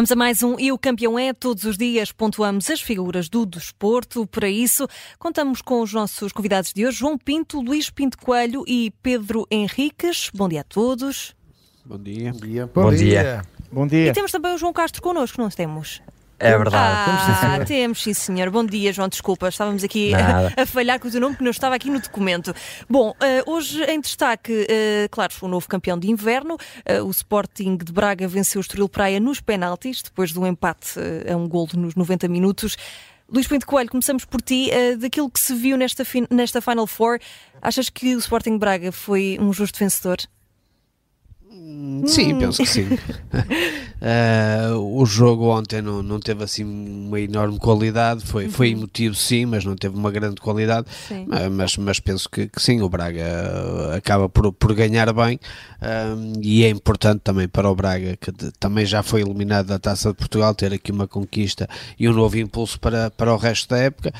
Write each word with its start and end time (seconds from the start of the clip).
Vamos 0.00 0.12
a 0.12 0.16
mais 0.16 0.42
um 0.42 0.58
E 0.58 0.72
o 0.72 0.78
Campeão 0.78 1.18
é. 1.18 1.34
Todos 1.34 1.64
os 1.64 1.76
dias 1.76 2.10
pontuamos 2.10 2.70
as 2.70 2.80
figuras 2.80 3.28
do 3.28 3.44
desporto. 3.44 4.26
Para 4.26 4.48
isso, 4.48 4.88
contamos 5.18 5.60
com 5.60 5.82
os 5.82 5.92
nossos 5.92 6.32
convidados 6.32 6.72
de 6.72 6.86
hoje, 6.86 6.96
João 6.96 7.18
Pinto, 7.18 7.60
Luís 7.60 7.90
Pinto 7.90 8.16
Coelho 8.16 8.64
e 8.66 8.94
Pedro 9.02 9.46
Henriques. 9.50 10.30
Bom 10.32 10.48
dia 10.48 10.62
a 10.62 10.64
todos. 10.64 11.36
Bom 11.84 11.98
dia. 11.98 12.32
Bom 12.32 12.38
dia. 12.38 12.66
Bom, 12.66 12.82
Bom 12.84 12.90
dia. 12.92 12.98
dia. 12.98 13.42
Bom 13.70 13.86
dia. 13.86 14.06
E 14.06 14.12
temos 14.14 14.32
também 14.32 14.54
o 14.54 14.56
João 14.56 14.72
Castro 14.72 15.02
connosco, 15.02 15.38
não 15.38 15.50
temos? 15.50 16.00
É 16.40 16.56
verdade. 16.56 17.12
Ah, 17.42 17.64
temos, 17.68 18.02
sim, 18.02 18.14
senhor. 18.14 18.48
Bom 18.50 18.64
dia, 18.64 18.92
João. 18.92 19.08
Desculpa, 19.08 19.48
estávamos 19.48 19.84
aqui 19.84 20.12
a, 20.16 20.62
a, 20.62 20.66
falhar 20.66 20.98
com 20.98 21.06
o 21.06 21.10
teu 21.10 21.20
nome 21.20 21.36
que 21.36 21.44
não 21.44 21.50
estava 21.50 21.74
aqui 21.74 21.90
no 21.90 22.00
documento. 22.00 22.54
Bom, 22.88 23.10
uh, 23.10 23.50
hoje 23.50 23.84
em 23.84 24.00
destaque, 24.00 24.52
uh, 24.52 25.08
claro, 25.10 25.32
o 25.42 25.48
novo 25.48 25.68
campeão 25.68 25.98
de 25.98 26.10
inverno. 26.10 26.54
Uh, 26.54 27.04
o 27.04 27.10
Sporting 27.10 27.76
de 27.76 27.92
Braga 27.92 28.26
venceu 28.26 28.58
o 28.58 28.62
Estoril 28.62 28.88
Praia 28.88 29.20
nos 29.20 29.40
penaltis, 29.40 30.02
depois 30.02 30.32
do 30.32 30.46
empate 30.46 30.98
a 31.30 31.36
um 31.36 31.46
golo 31.46 31.68
nos 31.74 31.94
90 31.94 32.26
minutos. 32.26 32.76
Luís 33.28 33.46
Pinto 33.46 33.66
Coelho, 33.66 33.90
começamos 33.90 34.24
por 34.24 34.40
ti. 34.40 34.70
daquilo 34.98 35.30
que 35.30 35.38
se 35.38 35.54
viu 35.54 35.76
nesta, 35.76 36.04
nesta 36.30 36.60
Final 36.60 36.86
Four, 36.86 37.20
achas 37.62 37.88
que 37.90 38.16
o 38.16 38.18
Sporting 38.18 38.52
de 38.52 38.58
Braga 38.58 38.90
foi 38.90 39.38
um 39.40 39.52
justo 39.52 39.78
vencedor? 39.78 40.16
Sim, 42.06 42.38
penso 42.38 42.62
que 42.62 42.68
sim. 42.68 42.88
uh, 42.90 44.78
o 44.80 45.04
jogo 45.04 45.46
ontem 45.46 45.82
não, 45.82 46.02
não 46.02 46.18
teve 46.18 46.42
assim 46.42 46.64
uma 46.64 47.20
enorme 47.20 47.58
qualidade, 47.58 48.24
foi, 48.24 48.46
uhum. 48.46 48.50
foi 48.50 48.70
emotivo 48.70 49.14
sim, 49.14 49.44
mas 49.44 49.64
não 49.64 49.76
teve 49.76 49.94
uma 49.94 50.10
grande 50.10 50.36
qualidade. 50.36 50.86
Uh, 51.10 51.50
mas, 51.50 51.76
mas 51.76 52.00
penso 52.00 52.28
que, 52.30 52.48
que, 52.48 52.62
sim, 52.62 52.80
o 52.80 52.88
Braga 52.88 53.94
acaba 53.94 54.28
por, 54.28 54.52
por 54.52 54.74
ganhar 54.74 55.12
bem 55.12 55.36
uh, 55.36 56.40
e 56.40 56.64
é 56.64 56.70
importante 56.70 57.20
também 57.22 57.46
para 57.46 57.68
o 57.68 57.74
Braga, 57.74 58.16
que 58.16 58.32
de, 58.32 58.50
também 58.52 58.86
já 58.86 59.02
foi 59.02 59.20
eliminado 59.20 59.66
da 59.66 59.78
Taça 59.78 60.10
de 60.10 60.14
Portugal, 60.14 60.54
ter 60.54 60.72
aqui 60.72 60.90
uma 60.90 61.06
conquista 61.06 61.68
e 61.98 62.08
um 62.08 62.12
novo 62.12 62.38
impulso 62.38 62.80
para, 62.80 63.10
para 63.10 63.34
o 63.34 63.36
resto 63.36 63.68
da 63.68 63.78
época. 63.78 64.12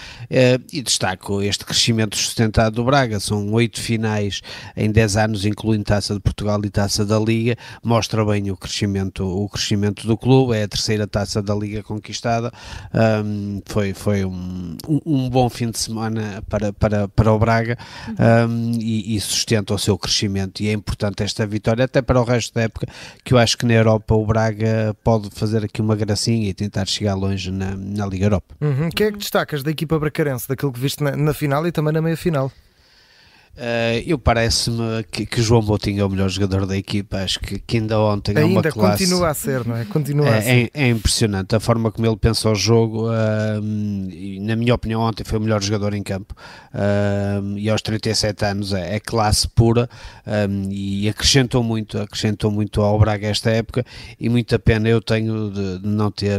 e 0.72 0.82
destaco 0.82 1.40
este 1.42 1.64
crescimento 1.64 2.16
sustentado 2.16 2.74
do 2.74 2.84
Braga, 2.84 3.18
são 3.18 3.50
oito 3.52 3.80
finais 3.80 4.42
em 4.76 4.90
10 4.90 5.16
anos, 5.16 5.44
incluindo 5.46 5.84
Taça 5.84 6.12
de 6.12 6.20
Portugal 6.20 6.60
e 6.64 6.70
Taça 6.70 7.04
da 7.04 7.18
Liga 7.18 7.29
mostra 7.82 8.24
bem 8.24 8.50
o 8.50 8.56
crescimento, 8.56 9.24
o 9.24 9.48
crescimento 9.48 10.06
do 10.06 10.16
clube, 10.16 10.56
é 10.56 10.64
a 10.64 10.68
terceira 10.68 11.06
taça 11.06 11.42
da 11.42 11.54
Liga 11.54 11.82
conquistada, 11.82 12.52
um, 13.24 13.60
foi, 13.66 13.94
foi 13.94 14.24
um, 14.24 14.76
um, 15.06 15.28
bom 15.28 15.48
fim 15.48 15.70
de 15.70 15.78
semana 15.78 16.42
para, 16.48 16.72
para, 16.72 17.08
para 17.08 17.32
o 17.32 17.38
Braga 17.38 17.76
um, 18.48 18.72
e, 18.78 19.16
e, 19.16 19.20
sustenta 19.20 19.74
o 19.74 19.78
seu 19.78 19.96
crescimento 19.98 20.60
e 20.62 20.68
é 20.68 20.72
importante 20.72 21.22
esta 21.22 21.46
vitória 21.46 21.84
até 21.84 22.02
para 22.02 22.20
o 22.20 22.24
resto 22.24 22.54
da 22.54 22.62
época, 22.62 22.86
que 23.24 23.34
eu 23.34 23.38
acho 23.38 23.56
que 23.56 23.66
na 23.66 23.74
Europa 23.74 24.14
o 24.14 24.24
Braga 24.26 24.94
pode 25.02 25.30
fazer 25.30 25.64
aqui 25.64 25.80
uma 25.80 25.96
gracinha 25.96 26.48
e 26.48 26.54
tentar 26.54 26.86
chegar 26.86 27.14
longe 27.14 27.50
na, 27.50 27.76
na 27.76 28.06
Liga 28.06 28.26
Europa. 28.26 28.54
Uhum. 28.60 28.88
Quem 28.90 29.06
é 29.08 29.12
que 29.12 29.18
destacas 29.18 29.62
da 29.62 29.70
equipa 29.70 29.98
bracarense, 29.98 30.48
daquilo 30.48 30.72
que 30.72 30.80
viste 30.80 31.02
na, 31.02 31.16
na 31.16 31.34
final 31.34 31.66
e 31.66 31.72
também 31.72 31.92
na 31.92 32.02
meia-final? 32.02 32.50
Uh, 33.56 34.00
eu 34.06 34.18
parece-me 34.18 35.02
que, 35.10 35.26
que 35.26 35.42
João 35.42 35.60
Botinho 35.60 36.00
é 36.00 36.04
o 36.04 36.08
melhor 36.08 36.28
jogador 36.30 36.64
da 36.66 36.76
equipa. 36.76 37.18
Acho 37.18 37.40
que, 37.40 37.58
que 37.58 37.76
ainda 37.76 37.98
ontem 38.00 38.30
ainda 38.30 38.40
é 38.40 38.44
uma 38.44 38.62
classe. 38.62 39.04
continua 39.04 39.28
a 39.28 39.34
ser, 39.34 39.66
não 39.66 39.76
é? 39.76 39.84
Continua 39.84 40.28
é, 40.28 40.38
a 40.38 40.42
ser. 40.42 40.70
É, 40.72 40.84
é, 40.84 40.88
impressionante 40.88 41.54
a 41.54 41.60
forma 41.60 41.90
como 41.90 42.06
ele 42.06 42.16
pensa 42.16 42.48
o 42.48 42.54
jogo. 42.54 43.08
Uh, 43.10 44.40
na 44.40 44.56
minha 44.56 44.74
opinião, 44.74 45.02
ontem 45.02 45.24
foi 45.24 45.38
o 45.38 45.42
melhor 45.42 45.62
jogador 45.62 45.94
em 45.94 46.02
campo. 46.02 46.34
Uh, 46.72 47.58
e 47.58 47.68
aos 47.68 47.82
37 47.82 48.44
anos 48.44 48.72
é, 48.72 48.96
é 48.96 49.00
classe 49.00 49.48
pura 49.48 49.90
e 50.70 51.08
acrescentou 51.08 51.62
muito, 51.62 51.98
acrescentou 51.98 52.50
muito 52.50 52.80
ao 52.80 52.98
Braga 52.98 53.26
esta 53.26 53.50
época. 53.50 53.84
E 54.18 54.28
muita 54.28 54.58
pena 54.58 54.88
eu 54.88 55.02
tenho 55.02 55.50
de, 55.50 55.80
de 55.80 55.88
não 55.88 56.10
ter, 56.10 56.38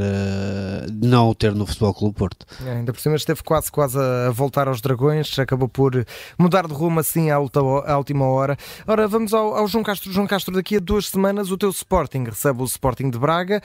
de 0.90 1.08
não 1.08 1.30
o 1.30 1.36
ter 1.36 1.54
no 1.54 1.66
Futebol 1.66 1.94
Clube 1.94 2.16
Porto. 2.16 2.46
É, 2.66 2.78
ainda 2.78 2.94
por 2.94 3.02
cima 3.02 3.16
esteve 3.16 3.44
quase, 3.44 3.72
quase 3.72 4.00
a 4.00 4.32
voltar 4.32 4.68
aos 4.68 4.82
Dragões, 4.82 5.38
acabou 5.38 5.68
por 5.68 6.06
mudar 6.40 6.68
de 6.68 6.74
rumo 6.74 7.01
assim 7.02 7.30
à, 7.30 7.38
última 7.40 8.26
hora. 8.26 8.58
Ora, 8.88 9.08
vamos 9.08 9.34
ao, 9.34 9.56
ao 9.56 9.68
João 9.68 9.84
Castro. 9.84 10.12
João 10.12 10.26
Castro, 10.26 10.54
daqui 10.54 10.78
a 10.78 10.80
duas 10.80 11.08
semanas 11.08 11.52
o 11.52 11.58
teu 11.58 11.70
Sporting 11.70 12.24
recebe 12.24 12.62
o 12.62 12.66
Sporting 12.66 13.10
de 13.10 13.20
Braga. 13.20 13.62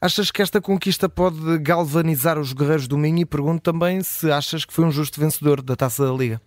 Achas 0.00 0.30
que 0.30 0.42
esta 0.42 0.60
conquista 0.60 1.08
pode 1.08 1.58
galvanizar 1.58 2.38
os 2.38 2.52
guerreiros 2.52 2.86
do 2.86 2.96
Minho? 2.96 3.20
E 3.20 3.24
pergunto 3.24 3.62
também 3.62 4.02
se 4.02 4.30
achas 4.30 4.64
que 4.64 4.72
foi 4.72 4.84
um 4.84 4.90
justo 4.90 5.18
vencedor 5.18 5.62
da 5.62 5.74
Taça 5.74 6.06
da 6.06 6.12
Liga. 6.12 6.40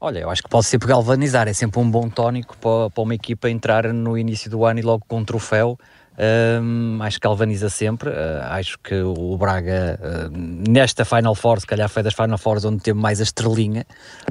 Olha, 0.00 0.20
eu 0.20 0.30
acho 0.30 0.42
que 0.42 0.48
pode 0.48 0.66
sempre 0.66 0.86
galvanizar, 0.86 1.48
é 1.48 1.52
sempre 1.52 1.80
um 1.80 1.90
bom 1.90 2.08
tónico 2.08 2.56
para, 2.58 2.90
para 2.90 3.02
uma 3.02 3.14
equipa 3.14 3.48
entrar 3.50 3.92
no 3.92 4.16
início 4.16 4.50
do 4.50 4.64
ano 4.64 4.78
e 4.78 4.82
logo 4.82 5.04
com 5.08 5.18
um 5.18 5.24
troféu 5.24 5.78
um, 6.18 6.98
acho 7.02 7.20
que 7.20 7.26
galvaniza 7.26 7.68
sempre. 7.68 8.10
Uh, 8.10 8.42
acho 8.50 8.78
que 8.78 8.94
o 8.94 9.36
Braga, 9.36 9.98
uh, 10.00 10.70
nesta 10.70 11.04
Final 11.04 11.34
Four, 11.34 11.60
se 11.60 11.66
calhar 11.66 11.88
foi 11.88 12.02
das 12.02 12.14
Final 12.14 12.38
Fours 12.38 12.64
onde 12.64 12.82
teve 12.82 12.98
mais 12.98 13.20
a 13.20 13.24
estrelinha, 13.24 13.86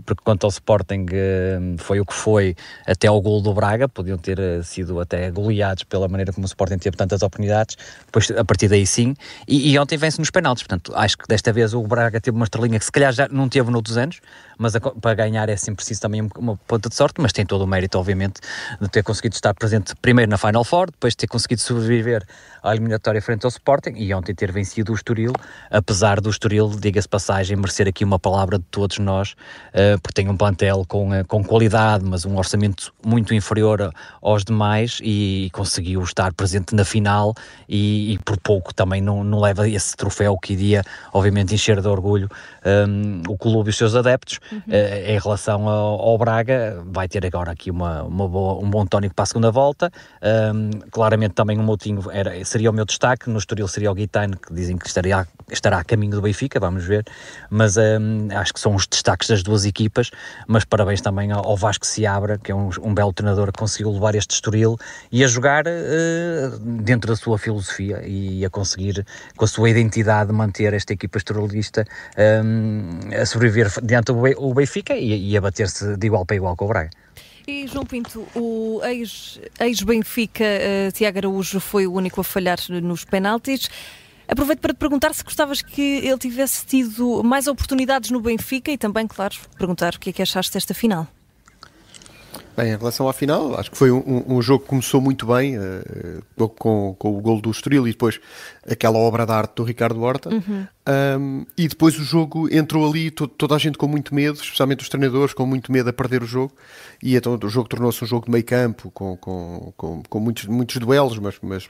porque 0.05 0.23
quanto 0.23 0.45
ao 0.45 0.49
Sporting 0.49 1.05
uh, 1.05 1.77
foi 1.77 1.99
o 1.99 2.05
que 2.05 2.13
foi 2.13 2.55
até 2.87 3.07
ao 3.07 3.21
gol 3.21 3.41
do 3.41 3.53
Braga, 3.53 3.87
podiam 3.87 4.17
ter 4.17 4.39
sido 4.63 4.99
até 4.99 5.29
goleados 5.29 5.83
pela 5.83 6.07
maneira 6.07 6.33
como 6.33 6.45
o 6.45 6.47
Sporting 6.47 6.77
teve 6.77 6.97
tantas 6.97 7.21
oportunidades, 7.21 7.77
depois 8.05 8.31
a 8.31 8.43
partir 8.43 8.67
daí 8.67 8.85
sim. 8.85 9.15
E, 9.47 9.71
e 9.71 9.79
ontem 9.79 9.97
vence 9.97 10.17
nos 10.19 10.31
penaltis, 10.31 10.63
portanto, 10.63 10.91
acho 10.95 11.17
que 11.17 11.27
desta 11.27 11.53
vez 11.53 11.73
o 11.73 11.81
Braga 11.83 12.19
teve 12.19 12.35
uma 12.35 12.45
estrelinha 12.45 12.79
que 12.79 12.85
se 12.85 12.91
calhar 12.91 13.13
já 13.13 13.27
não 13.29 13.47
teve 13.47 13.69
noutros 13.69 13.97
anos, 13.97 14.19
mas 14.57 14.75
a, 14.75 14.79
para 14.79 15.13
ganhar 15.13 15.49
é 15.49 15.55
sempre 15.55 15.77
preciso 15.77 16.01
também 16.01 16.27
uma 16.37 16.57
ponta 16.67 16.89
de 16.89 16.95
sorte, 16.95 17.21
mas 17.21 17.31
tem 17.31 17.45
todo 17.45 17.63
o 17.63 17.67
mérito, 17.67 17.97
obviamente, 17.97 18.41
de 18.81 18.89
ter 18.89 19.03
conseguido 19.03 19.35
estar 19.35 19.53
presente 19.53 19.93
primeiro 20.01 20.29
na 20.29 20.37
Final 20.37 20.63
Four, 20.63 20.87
depois 20.87 21.13
de 21.13 21.17
ter 21.17 21.27
conseguido 21.27 21.61
sobreviver 21.81 22.25
à 22.65 22.73
eliminatória 22.73 23.21
frente 23.21 23.45
ao 23.45 23.49
Sporting 23.49 23.93
e 23.95 24.11
ontem 24.13 24.33
ter 24.33 24.51
vencido 24.51 24.91
o 24.91 24.95
Estoril, 24.95 25.31
apesar 25.69 26.19
do 26.19 26.29
Estoril, 26.29 26.69
diga-se 26.69 27.07
passagem, 27.07 27.55
merecer 27.55 27.87
aqui 27.87 28.03
uma 28.03 28.17
palavra 28.17 28.57
de 28.57 28.65
todos 28.71 28.97
nós, 28.97 29.33
uh, 29.69 29.99
porque 30.01 30.21
tem 30.21 30.29
um 30.29 30.35
plantel 30.35 30.83
com, 30.87 31.11
uh, 31.11 31.23
com 31.27 31.43
qualidade, 31.43 32.03
mas 32.03 32.25
um 32.25 32.35
orçamento 32.37 32.91
muito 33.05 33.35
inferior 33.35 33.93
aos 34.21 34.43
demais 34.43 34.99
e, 35.03 35.49
conseguiu 35.53 36.01
estar 36.01 36.33
presente 36.33 36.73
na 36.73 36.83
final 36.83 37.35
e, 37.69 38.13
e, 38.13 38.19
por 38.19 38.37
pouco 38.39 38.73
também 38.73 38.99
não, 38.99 39.23
não 39.23 39.39
leva 39.39 39.69
esse 39.69 39.95
troféu 39.95 40.37
que 40.37 40.53
iria, 40.53 40.83
obviamente, 41.13 41.53
encher 41.53 41.79
de 41.81 41.87
orgulho 41.87 42.29
um, 42.65 43.21
o 43.27 43.37
clube 43.37 43.69
e 43.69 43.71
os 43.71 43.77
seus 43.77 43.95
adeptos. 43.95 44.39
Uhum. 44.51 44.59
Uh, 44.67 45.11
em 45.11 45.19
relação 45.19 45.69
ao, 45.69 46.01
ao, 46.01 46.17
Braga, 46.17 46.81
vai 46.87 47.07
ter 47.07 47.25
agora 47.25 47.51
aqui 47.51 47.69
uma, 47.69 48.03
uma 48.03 48.27
boa, 48.27 48.63
um 48.63 48.69
bom 48.69 48.85
tónico 48.85 49.13
para 49.13 49.23
a 49.23 49.25
segunda 49.27 49.51
volta. 49.51 49.91
Um, 50.21 50.71
claramente 50.89 51.33
também 51.33 51.59
um 51.59 51.64
Moutinho 51.65 52.03
era, 52.11 52.43
seria 52.45 52.69
o 52.69 52.73
meu 52.73 52.85
destaque, 52.85 53.29
no 53.29 53.37
Estoril 53.37 53.67
seria 53.67 53.91
o 53.91 53.95
Guitane, 53.95 54.35
que 54.35 54.53
dizem 54.53 54.77
que 54.77 54.87
estaria, 54.87 55.27
estará 55.51 55.79
a 55.79 55.83
caminho 55.83 56.11
do 56.11 56.21
Benfica, 56.21 56.59
vamos 56.59 56.85
ver, 56.85 57.05
mas 57.49 57.75
um, 57.77 58.29
acho 58.31 58.53
que 58.53 58.59
são 58.59 58.75
os 58.75 58.87
destaques 58.87 59.27
das 59.27 59.43
duas 59.43 59.65
equipas, 59.65 60.11
mas 60.47 60.63
parabéns 60.63 61.01
também 61.01 61.31
ao, 61.31 61.55
Vasco 61.57 61.85
Seabra, 61.85 62.37
que 62.37 62.51
é 62.51 62.55
um, 62.55 62.69
um, 62.81 62.93
belo 62.93 63.11
treinador 63.11 63.51
que 63.51 63.59
conseguiu 63.59 63.91
levar 63.91 64.15
este 64.15 64.31
Estoril 64.31 64.77
e 65.11 65.23
a 65.23 65.27
jogar 65.27 65.65
uh, 65.67 66.59
dentro 66.81 67.09
da 67.09 67.15
sua 67.15 67.37
filosofia 67.37 68.01
e 68.05 68.45
a 68.45 68.49
conseguir, 68.49 69.05
com 69.35 69.45
a 69.45 69.47
sua 69.47 69.69
identidade, 69.69 70.31
manter 70.31 70.73
esta 70.73 70.93
equipa 70.93 71.17
estorilista 71.17 71.85
um, 72.43 72.99
a 73.19 73.25
sobreviver 73.25 73.71
diante 73.83 74.11
do 74.13 74.53
Benfica 74.53 74.93
e, 74.93 75.31
e 75.31 75.37
a 75.37 75.41
bater-se 75.41 75.97
de 75.97 76.07
igual 76.07 76.25
para 76.25 76.35
igual 76.35 76.55
com 76.55 76.65
o 76.65 76.67
Braga. 76.67 77.04
E 77.47 77.67
João 77.67 77.85
Pinto, 77.85 78.27
o 78.33 78.81
ex-Benfica 79.59 80.43
ex 80.43 80.93
uh, 80.93 80.97
Tiago 80.97 81.17
Araújo 81.19 81.59
foi 81.59 81.85
o 81.85 81.93
único 81.93 82.21
a 82.21 82.23
falhar 82.23 82.57
nos 82.81 83.05
penaltis. 83.05 83.69
Aproveito 84.27 84.59
para 84.59 84.73
te 84.73 84.77
perguntar 84.77 85.13
se 85.13 85.23
gostavas 85.23 85.61
que 85.61 85.81
ele 85.81 86.17
tivesse 86.17 86.65
tido 86.65 87.23
mais 87.23 87.45
oportunidades 87.45 88.09
no 88.09 88.19
Benfica 88.19 88.71
e 88.71 88.77
também, 88.77 89.05
claro, 89.05 89.35
perguntar 89.57 89.93
o 89.93 89.99
que 89.99 90.09
é 90.09 90.13
que 90.13 90.21
achaste 90.23 90.53
desta 90.53 90.73
final. 90.73 91.07
Bem, 92.55 92.71
em 92.71 92.77
relação 92.77 93.09
à 93.09 93.13
final, 93.13 93.59
acho 93.59 93.69
que 93.69 93.77
foi 93.77 93.91
um, 93.91 94.23
um 94.27 94.41
jogo 94.41 94.63
que 94.63 94.69
começou 94.69 95.01
muito 95.01 95.25
bem, 95.25 95.57
uh, 95.57 96.49
com, 96.49 96.95
com, 96.97 97.17
o 97.17 97.21
gol 97.21 97.41
do 97.41 97.51
Estoril 97.51 97.85
e 97.87 97.91
depois 97.91 98.19
aquela 98.69 98.97
obra 98.97 99.25
de 99.25 99.31
arte 99.31 99.55
do 99.55 99.63
Ricardo 99.63 100.01
Horta. 100.01 100.29
Uhum. 100.29 100.67
Um, 101.19 101.45
e 101.57 101.67
depois 101.67 101.99
o 101.99 102.03
jogo 102.03 102.47
entrou 102.53 102.89
ali, 102.89 103.11
to, 103.11 103.27
toda 103.27 103.55
a 103.55 103.57
gente 103.57 103.77
com 103.77 103.87
muito 103.87 104.15
medo, 104.15 104.39
especialmente 104.39 104.81
os 104.81 104.89
treinadores 104.89 105.33
com 105.33 105.45
muito 105.45 105.71
medo 105.71 105.89
a 105.89 105.93
perder 105.93 106.23
o 106.23 106.25
jogo. 106.25 106.53
E 107.03 107.15
então 107.15 107.37
o 107.41 107.49
jogo 107.49 107.67
tornou-se 107.67 108.03
um 108.03 108.07
jogo 108.07 108.25
de 108.25 108.31
meio 108.31 108.45
campo, 108.45 108.89
com, 108.91 109.17
com, 109.17 109.73
com, 109.75 110.03
com 110.07 110.19
muitos, 110.19 110.45
muitos 110.45 110.77
duelos, 110.77 111.19
mas, 111.19 111.35
mas 111.41 111.69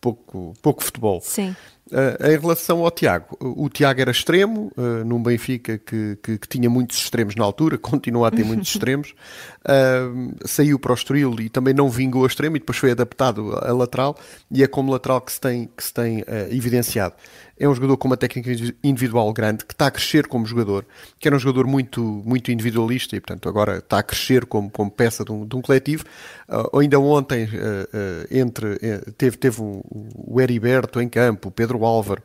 pouco, 0.00 0.54
pouco 0.62 0.84
futebol. 0.84 1.20
Sim. 1.20 1.56
Uh, 1.92 2.26
em 2.26 2.38
relação 2.40 2.82
ao 2.82 2.90
Tiago, 2.90 3.36
o 3.38 3.68
Tiago 3.68 4.00
era 4.00 4.10
extremo, 4.10 4.72
uh, 4.78 5.04
num 5.04 5.22
Benfica 5.22 5.76
que, 5.76 6.16
que, 6.22 6.38
que, 6.38 6.48
tinha 6.48 6.70
muitos 6.70 6.96
extremos 6.96 7.36
na 7.36 7.44
altura, 7.44 7.76
continua 7.78 8.28
a 8.28 8.30
ter 8.30 8.46
muitos 8.46 8.68
extremos, 8.72 9.14
uh, 9.60 10.34
saiu 10.46 10.78
para 10.78 10.92
o 10.92 10.94
Estoril 10.94 11.38
e 11.38 11.50
também 11.50 11.74
não 11.74 11.90
vingou 11.90 12.24
a 12.24 12.26
extremo 12.26 12.56
e 12.56 12.60
depois 12.60 12.78
foi 12.78 12.92
adaptado 12.92 13.54
a 13.58 13.70
lateral 13.74 14.16
e 14.50 14.62
é 14.62 14.66
como 14.66 14.90
lateral 14.90 15.20
que 15.20 15.32
se 15.32 15.40
tem, 15.40 15.68
que 15.76 15.84
se 15.84 15.92
tem 15.92 16.24
evidenciado 16.50 17.14
é 17.62 17.68
um 17.68 17.74
jogador 17.76 17.96
com 17.96 18.08
uma 18.08 18.16
técnica 18.16 18.50
individual 18.82 19.32
grande, 19.32 19.64
que 19.64 19.72
está 19.72 19.86
a 19.86 19.90
crescer 19.90 20.26
como 20.26 20.44
jogador, 20.44 20.84
que 21.16 21.28
era 21.28 21.36
um 21.36 21.38
jogador 21.38 21.64
muito, 21.64 22.02
muito 22.02 22.50
individualista 22.50 23.14
e, 23.14 23.20
portanto, 23.20 23.48
agora 23.48 23.78
está 23.78 24.00
a 24.00 24.02
crescer 24.02 24.46
como, 24.46 24.68
como 24.68 24.90
peça 24.90 25.24
de 25.24 25.30
um, 25.30 25.46
de 25.46 25.54
um 25.54 25.62
coletivo. 25.62 26.04
Uh, 26.48 26.80
ainda 26.80 26.98
ontem, 26.98 27.44
uh, 27.44 27.48
uh, 27.48 28.26
entre, 28.32 28.78
teve, 29.16 29.36
teve 29.36 29.62
um, 29.62 29.80
o 30.16 30.40
Heriberto 30.40 31.00
em 31.00 31.08
campo, 31.08 31.50
o 31.50 31.52
Pedro 31.52 31.78
Álvaro, 31.84 32.22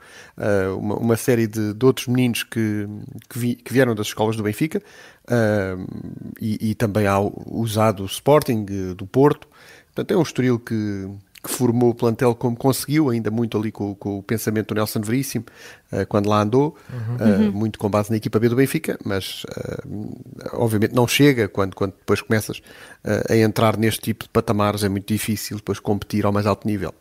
uma, 0.77 0.95
uma, 0.95 1.17
série 1.17 1.47
de, 1.47 1.73
de, 1.73 1.85
outros 1.85 2.07
meninos 2.07 2.43
que, 2.43 2.87
que, 3.29 3.39
vi, 3.39 3.55
que, 3.55 3.73
vieram 3.73 3.95
das 3.95 4.07
escolas 4.07 4.35
do 4.35 4.43
Benfica 4.43 4.81
e, 6.39 6.69
e, 6.71 6.75
também 6.75 7.07
há 7.07 7.19
usado 7.19 8.03
o 8.03 8.05
Sporting 8.05 8.65
do 8.95 9.05
Porto. 9.05 9.47
Portanto, 9.87 10.11
é 10.11 10.17
um 10.17 10.21
estoril 10.21 10.59
que, 10.59 11.09
que 11.47 11.53
formou 11.53 11.91
o 11.91 11.95
plantel 11.95 12.35
como 12.35 12.55
conseguiu, 12.55 13.09
ainda 13.09 13.31
muito 13.31 13.57
ali 13.57 13.71
com, 13.71 13.95
com 13.95 14.19
o 14.19 14.23
pensamento 14.23 14.67
do 14.67 14.75
Nelson 14.75 15.01
Veríssimo, 15.01 15.45
uh, 15.91 16.05
quando 16.07 16.27
lá 16.27 16.41
andou, 16.41 16.75
uhum. 16.91 17.49
uh, 17.49 17.51
muito 17.51 17.79
com 17.79 17.89
base 17.89 18.09
na 18.09 18.17
equipa 18.17 18.39
B 18.39 18.49
do 18.49 18.55
Benfica, 18.55 18.97
mas 19.03 19.43
uh, 19.45 20.17
obviamente 20.53 20.93
não 20.93 21.07
chega 21.07 21.47
quando, 21.47 21.75
quando 21.75 21.93
depois 21.93 22.21
começas 22.21 22.61
a 23.29 23.35
entrar 23.37 23.77
neste 23.77 24.01
tipo 24.01 24.25
de 24.25 24.29
patamares, 24.29 24.83
é 24.83 24.89
muito 24.89 25.07
difícil 25.07 25.57
depois 25.57 25.79
competir 25.79 26.25
ao 26.25 26.31
mais 26.33 26.45
alto 26.45 26.67
nível. 26.67 26.93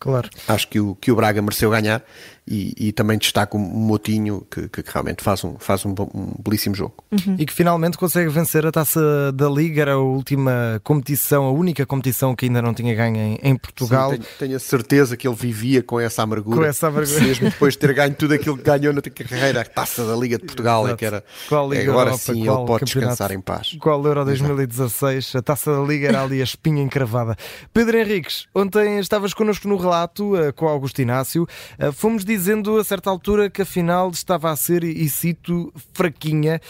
Claro. 0.00 0.30
Acho 0.48 0.66
que 0.66 0.80
o, 0.80 0.94
que 0.94 1.12
o 1.12 1.16
Braga 1.16 1.42
mereceu 1.42 1.70
ganhar 1.70 2.02
e, 2.50 2.74
e 2.88 2.92
também 2.92 3.16
destaco 3.16 3.56
o 3.56 3.60
Motinho, 3.60 4.44
que, 4.50 4.68
que, 4.68 4.82
realmente 4.84 5.22
faz 5.22 5.44
um, 5.44 5.56
faz 5.58 5.86
um, 5.86 5.94
um 6.12 6.34
belíssimo 6.42 6.74
jogo. 6.74 6.94
Uhum. 7.12 7.36
E 7.38 7.46
que 7.46 7.52
finalmente 7.52 7.96
consegue 7.96 8.28
vencer 8.28 8.66
a 8.66 8.72
taça 8.72 9.30
da 9.32 9.48
Liga, 9.48 9.82
era 9.82 9.92
a 9.92 9.98
última 9.98 10.80
competição, 10.82 11.44
a 11.44 11.52
única 11.52 11.86
competição 11.86 12.34
que 12.34 12.46
ainda 12.46 12.60
não 12.60 12.74
tinha 12.74 12.92
ganho 12.92 13.16
em, 13.16 13.38
em 13.40 13.56
Portugal. 13.56 14.10
Sim, 14.10 14.16
tenho, 14.16 14.28
tenho, 14.38 14.56
a 14.56 14.58
certeza 14.58 15.16
que 15.16 15.28
ele 15.28 15.36
vivia 15.36 15.80
com 15.80 16.00
essa 16.00 16.22
amargura. 16.22 16.56
Com 16.56 16.64
essa 16.64 16.88
amargura. 16.88 17.20
Mesmo 17.20 17.50
depois 17.50 17.74
de 17.74 17.78
ter 17.78 17.94
ganho 17.94 18.14
tudo 18.14 18.34
aquilo 18.34 18.56
que 18.56 18.64
ganhou 18.64 18.92
na 18.92 19.00
carreira, 19.02 19.60
a 19.60 19.64
taça 19.64 20.04
da 20.04 20.16
Liga 20.16 20.36
de 20.36 20.44
Portugal, 20.44 20.88
é 20.88 20.96
que 20.96 21.04
era. 21.04 21.22
Qual 21.48 21.70
Liga 21.70 21.90
agora 21.90 22.10
Europa, 22.10 22.18
sim 22.18 22.40
ele 22.40 22.66
pode 22.66 22.84
descansar 22.84 23.30
em 23.30 23.40
paz. 23.40 23.76
Qual 23.80 24.04
Euro 24.04 24.24
2016? 24.24 25.36
A 25.36 25.42
taça 25.42 25.72
da 25.72 25.82
Liga 25.82 26.08
era 26.08 26.24
ali 26.24 26.40
a 26.40 26.44
espinha 26.44 26.82
encravada. 26.82 27.36
Pedro 27.72 27.96
Henriques, 27.96 28.46
ontem 28.52 28.98
estavas 28.98 29.32
connosco 29.32 29.68
no 29.68 29.76
relato 29.90 30.34
uh, 30.36 30.52
com 30.52 30.68
Augusto 30.68 31.02
Inácio. 31.02 31.46
Uh, 31.78 31.92
fomos 31.92 32.24
dizendo 32.24 32.78
a 32.78 32.84
certa 32.84 33.10
altura 33.10 33.50
que 33.50 33.62
a 33.62 33.66
final 33.66 34.10
estava 34.10 34.50
a 34.50 34.56
ser, 34.56 34.84
e 34.84 35.08
cito, 35.08 35.72
fraquinha. 35.92 36.60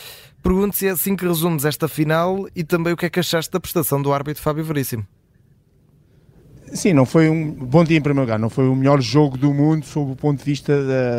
Pergunto 0.42 0.74
se 0.74 0.86
é 0.86 0.90
assim 0.90 1.14
que 1.14 1.26
resumes 1.26 1.64
esta 1.64 1.86
final 1.86 2.48
e 2.56 2.64
também 2.64 2.92
o 2.92 2.96
que 2.96 3.06
é 3.06 3.10
que 3.10 3.20
achaste 3.20 3.52
da 3.52 3.60
prestação 3.60 4.00
do 4.00 4.12
árbitro 4.12 4.42
Fábio 4.42 4.64
Veríssimo. 4.64 5.06
Sim, 6.72 6.92
não 6.92 7.04
foi 7.04 7.28
um 7.28 7.50
bom 7.50 7.82
dia 7.82 7.98
em 7.98 8.00
primeiro 8.00 8.22
lugar, 8.26 8.38
não 8.38 8.48
foi 8.48 8.68
o 8.68 8.76
melhor 8.76 9.00
jogo 9.00 9.36
do 9.36 9.52
mundo 9.52 9.84
sob 9.84 10.12
o 10.12 10.16
ponto 10.16 10.38
de 10.38 10.44
vista 10.44 10.72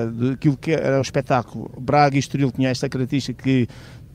daquilo 0.09 0.55
que 0.55 0.71
era 0.71 0.97
o 0.97 1.01
espetáculo. 1.01 1.69
Braga 1.77 2.15
e 2.15 2.19
Estoril 2.19 2.51
tinha 2.51 2.69
esta 2.69 2.87
característica 2.87 3.43
que 3.43 3.67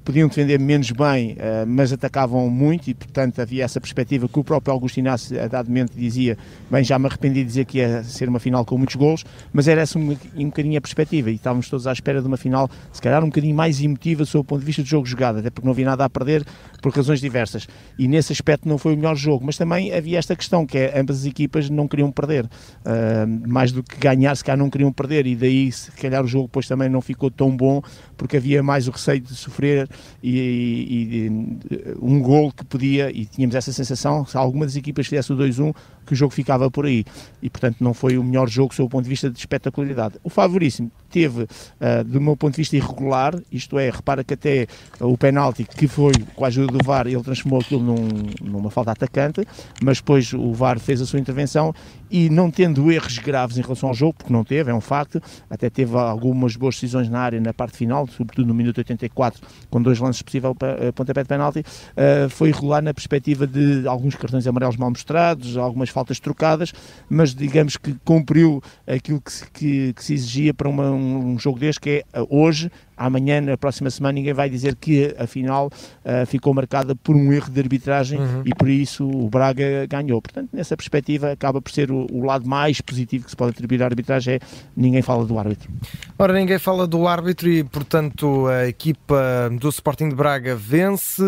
podiam 0.06 0.28
defender 0.28 0.60
menos 0.60 0.92
bem, 0.92 1.34
eh, 1.36 1.64
mas 1.66 1.92
atacavam 1.92 2.48
muito 2.48 2.88
e, 2.88 2.94
portanto, 2.94 3.40
havia 3.40 3.64
essa 3.64 3.80
perspectiva 3.80 4.28
que 4.28 4.38
o 4.38 4.44
próprio 4.44 4.72
Augusto 4.72 4.98
Inácio, 4.98 5.42
a 5.42 5.48
dado 5.48 5.66
momento, 5.66 5.94
dizia: 5.96 6.38
bem, 6.70 6.84
já 6.84 6.96
me 6.96 7.06
arrependi 7.06 7.40
de 7.40 7.44
dizer 7.44 7.64
que 7.64 7.78
ia 7.78 8.04
ser 8.04 8.28
uma 8.28 8.38
final 8.38 8.64
com 8.64 8.78
muitos 8.78 8.94
golos, 8.94 9.24
mas 9.52 9.66
era 9.66 9.80
essa 9.80 9.98
um, 9.98 10.16
um 10.36 10.46
bocadinho 10.46 10.78
a 10.78 10.80
perspectiva 10.80 11.28
e 11.28 11.34
estávamos 11.34 11.68
todos 11.68 11.88
à 11.88 11.92
espera 11.92 12.22
de 12.22 12.28
uma 12.28 12.36
final, 12.36 12.70
se 12.92 13.02
calhar, 13.02 13.22
um 13.24 13.26
bocadinho 13.26 13.56
mais 13.56 13.82
emotiva 13.82 14.24
sob 14.24 14.42
o 14.42 14.44
ponto 14.44 14.60
de 14.60 14.66
vista 14.66 14.80
do 14.80 14.88
jogo 14.88 15.04
jogado, 15.06 15.40
até 15.40 15.50
porque 15.50 15.66
não 15.66 15.72
havia 15.72 15.86
nada 15.86 16.04
a 16.04 16.08
perder 16.08 16.44
por 16.80 16.92
razões 16.94 17.20
diversas. 17.20 17.66
E 17.98 18.06
nesse 18.06 18.32
aspecto 18.32 18.68
não 18.68 18.78
foi 18.78 18.94
o 18.94 18.96
melhor 18.96 19.16
jogo, 19.16 19.44
mas 19.44 19.56
também 19.56 19.92
havia 19.92 20.20
esta 20.20 20.36
questão 20.36 20.64
que 20.64 20.78
é, 20.78 21.00
ambas 21.00 21.18
as 21.18 21.26
equipas 21.26 21.68
não 21.68 21.88
queriam 21.88 22.12
perder, 22.12 22.44
uh, 22.44 23.48
mais 23.48 23.72
do 23.72 23.82
que 23.82 23.96
ganhar, 23.98 24.36
se 24.36 24.44
calhar 24.44 24.58
não 24.58 24.70
queriam 24.70 24.92
perder, 24.92 25.26
e 25.26 25.34
daí, 25.34 25.72
se 25.72 25.90
calhar, 25.90 26.22
o 26.22 26.28
jogo 26.28 26.46
depois 26.46 26.68
também 26.68 26.88
não 26.88 27.00
ficou 27.00 27.28
tão 27.28 27.56
bom, 27.56 27.82
porque 28.16 28.36
havia 28.36 28.62
mais 28.62 28.86
o 28.86 28.92
receio 28.92 29.20
de 29.20 29.34
sofrer 29.34 29.88
e, 30.22 31.28
e, 31.70 31.96
um 32.00 32.20
gol 32.20 32.52
que 32.52 32.64
podia, 32.64 33.10
e 33.10 33.26
tínhamos 33.26 33.54
essa 33.54 33.72
sensação, 33.72 34.25
se 34.25 34.37
alguma 34.37 34.64
das 34.64 34.76
equipas 34.76 35.06
fizesse 35.06 35.32
o 35.32 35.37
2-1, 35.37 35.75
que 36.06 36.12
o 36.12 36.16
jogo 36.16 36.32
ficava 36.32 36.70
por 36.70 36.86
aí. 36.86 37.04
E 37.42 37.50
portanto 37.50 37.76
não 37.80 37.92
foi 37.92 38.16
o 38.16 38.24
melhor 38.24 38.48
jogo 38.48 38.74
sob 38.74 38.86
o 38.86 38.90
ponto 38.90 39.04
de 39.04 39.10
vista 39.10 39.28
de 39.28 39.38
espetacularidade. 39.38 40.14
O 40.22 40.30
favoríssimo 40.30 40.90
teve, 41.10 41.42
uh, 41.42 42.04
do 42.04 42.20
meu 42.20 42.36
ponto 42.36 42.52
de 42.52 42.58
vista, 42.58 42.76
irregular, 42.76 43.34
isto 43.50 43.78
é, 43.78 43.90
repara 43.90 44.22
que 44.22 44.34
até 44.34 44.66
o 45.00 45.16
penalti 45.16 45.64
que 45.64 45.88
foi 45.88 46.12
com 46.34 46.44
a 46.44 46.48
ajuda 46.48 46.78
do 46.78 46.84
VAR, 46.84 47.06
ele 47.06 47.22
transformou 47.22 47.60
aquilo 47.60 47.82
num, 47.82 48.08
numa 48.42 48.70
falta 48.70 48.92
atacante, 48.92 49.46
mas 49.82 49.98
depois 49.98 50.32
o 50.32 50.52
VAR 50.52 50.78
fez 50.78 51.00
a 51.00 51.06
sua 51.06 51.18
intervenção 51.18 51.74
e 52.10 52.30
não 52.30 52.50
tendo 52.50 52.90
erros 52.90 53.18
graves 53.18 53.58
em 53.58 53.62
relação 53.62 53.88
ao 53.88 53.94
jogo, 53.94 54.14
porque 54.18 54.32
não 54.32 54.44
teve, 54.44 54.70
é 54.70 54.74
um 54.74 54.80
facto, 54.80 55.20
até 55.50 55.68
teve 55.68 55.96
algumas 55.96 56.54
boas 56.56 56.74
decisões 56.74 57.08
na 57.08 57.20
área 57.20 57.40
na 57.40 57.52
parte 57.52 57.76
final, 57.76 58.06
sobretudo 58.06 58.46
no 58.46 58.54
minuto 58.54 58.78
84, 58.78 59.40
com 59.70 59.82
dois 59.82 59.98
lances 59.98 60.22
possível 60.22 60.54
para 60.54 60.92
pontapé 60.92 61.22
de 61.22 61.28
penalti, 61.28 61.60
uh, 61.60 62.28
foi 62.30 62.50
irregular 62.50 62.82
na 62.82 62.94
perspectiva 62.94 63.46
de 63.46 63.86
alguns 63.86 64.14
cartões 64.14 64.46
amarelos 64.46 64.76
mal 64.76 64.90
mostrados, 64.90 65.56
algumas 65.56 65.88
faltas 65.96 66.20
trocadas, 66.20 66.75
mas 67.08 67.34
digamos 67.34 67.78
que 67.78 67.94
cumpriu 68.04 68.62
aquilo 68.87 69.19
que 69.19 69.32
se, 69.32 69.50
que, 69.50 69.93
que 69.94 70.04
se 70.04 70.12
exigia 70.12 70.52
para 70.52 70.69
uma, 70.69 70.90
um 70.90 71.38
jogo 71.38 71.58
deste, 71.58 71.81
que 71.81 71.90
é 71.90 72.04
hoje 72.28 72.70
amanhã, 72.96 73.40
na 73.40 73.56
próxima 73.56 73.90
semana, 73.90 74.14
ninguém 74.14 74.32
vai 74.32 74.48
dizer 74.48 74.76
que 74.76 75.14
a 75.19 75.26
final 75.26 75.66
uh, 75.66 76.26
ficou 76.26 76.54
marcada 76.54 76.94
por 76.94 77.14
um 77.14 77.32
erro 77.32 77.50
de 77.50 77.60
arbitragem 77.60 78.19
uhum. 78.19 78.43
e 78.44 78.54
por 78.54 78.69
isso 78.69 79.08
o 79.08 79.28
Braga 79.28 79.87
ganhou. 79.87 80.20
Portanto, 80.22 80.50
nessa 80.52 80.76
perspectiva, 80.76 81.32
acaba 81.32 81.60
por 81.60 81.70
ser 81.70 81.90
o, 81.90 82.06
o, 82.10 82.25
lado 82.25 82.48
mais 82.48 82.81
positivo 82.81 83.25
que 83.25 83.31
se 83.31 83.37
pode 83.37 83.50
atribuir 83.50 83.82
à 83.82 83.87
arbitragem 83.87 84.37
é 84.37 84.40
ninguém 84.76 85.02
fala 85.02 85.25
do 85.25 85.38
árbitro. 85.38 85.70
Ora, 86.19 86.32
ninguém 86.32 86.58
fala 86.58 86.87
do 86.87 87.06
árbitro 87.06 87.48
e, 87.48 87.62
portanto, 87.62 88.46
a 88.46 88.66
equipa 88.66 89.50
do 89.60 89.69
Sporting 89.69 90.08
de 90.08 90.14
Braga 90.14 90.54
vence 90.56 91.22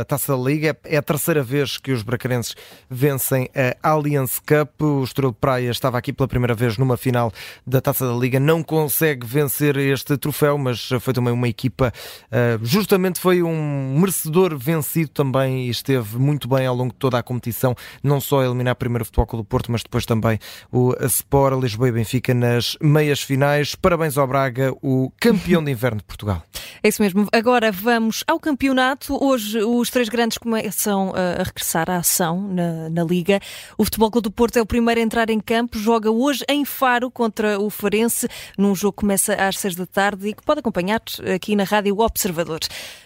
a 0.00 0.04
Taça 0.04 0.36
da 0.36 0.42
Liga. 0.42 0.76
É 0.84 0.96
a 0.96 1.02
terceira 1.02 1.42
vez 1.42 1.78
que 1.78 1.92
os 1.92 2.02
bracarenses 2.02 2.54
vencem 2.88 3.48
a 3.54 3.90
Allianz 3.90 4.38
Cup. 4.38 4.82
O 4.82 5.02
Estrela 5.02 5.32
de 5.32 5.38
Praia 5.38 5.70
estava 5.70 5.98
aqui 5.98 6.12
pela 6.12 6.28
primeira 6.28 6.54
vez 6.54 6.76
numa 6.76 6.96
final 6.96 7.32
da 7.66 7.80
Taça 7.80 8.06
da 8.06 8.14
Liga. 8.14 8.38
Não 8.38 8.62
consegue 8.62 9.26
vencer 9.26 9.76
este 9.76 10.16
troféu, 10.16 10.58
mas 10.58 10.90
foi 11.00 11.14
também 11.14 11.32
uma 11.32 11.48
equipa, 11.48 11.92
uh, 12.26 12.64
justamente 12.64 13.20
foi 13.20 13.42
um 13.42 13.98
merecedor 13.98 14.56
vencido 14.56 15.10
também 15.10 15.66
e 15.66 15.70
esteve 15.70 16.18
muito 16.18 16.48
bem 16.48 16.66
ao 16.66 16.74
longo 16.74 16.92
de 16.92 16.98
toda 16.98 17.18
a 17.18 17.22
competição, 17.22 17.74
não 18.02 18.20
só 18.20 18.40
a 18.40 18.44
eliminar 18.46 18.76
primeiro 18.76 19.02
o 19.02 19.04
Futebol 19.06 19.26
Clube 19.26 19.44
do 19.44 19.48
Porto, 19.48 19.72
mas 19.72 19.82
depois 19.82 20.04
também 20.04 20.38
o 20.70 20.94
Sport, 21.06 21.60
Lisboa 21.60 21.88
e 21.88 21.92
Benfica 21.92 22.34
nas 22.34 22.76
meias 22.80 23.20
finais. 23.20 23.74
Parabéns 23.74 24.18
ao 24.18 24.26
Braga, 24.26 24.72
o 24.82 25.12
campeão 25.20 25.62
de 25.62 25.70
inverno 25.70 25.98
de 25.98 26.04
Portugal. 26.04 26.42
É 26.80 26.88
isso 26.88 27.02
mesmo. 27.02 27.26
Agora 27.32 27.72
vamos 27.72 28.22
ao 28.26 28.38
campeonato. 28.38 29.18
Hoje 29.22 29.58
os 29.62 29.90
três 29.90 30.08
grandes 30.08 30.38
começam 30.38 31.12
a 31.12 31.42
regressar 31.42 31.90
à 31.90 31.96
ação 31.96 32.40
na, 32.48 32.88
na 32.88 33.02
Liga. 33.02 33.40
O 33.76 33.84
Futebol 33.84 34.10
Clube 34.10 34.24
do 34.24 34.30
Porto 34.30 34.58
é 34.58 34.62
o 34.62 34.66
primeiro 34.66 35.00
a 35.00 35.02
entrar 35.02 35.28
em 35.28 35.40
campo, 35.40 35.76
joga 35.76 36.10
hoje 36.10 36.44
em 36.48 36.64
Faro 36.64 37.10
contra 37.10 37.58
o 37.58 37.68
Farense, 37.68 38.28
num 38.56 38.74
jogo 38.74 38.92
que 38.92 39.00
começa 39.00 39.34
às 39.34 39.58
seis 39.58 39.74
da 39.74 39.86
tarde 39.86 40.28
e 40.28 40.34
que 40.34 40.42
pode 40.42 40.60
acompanhar 40.60 40.87
aqui 41.34 41.54
na 41.54 41.64
Rádio 41.64 41.98
Observador. 41.98 42.60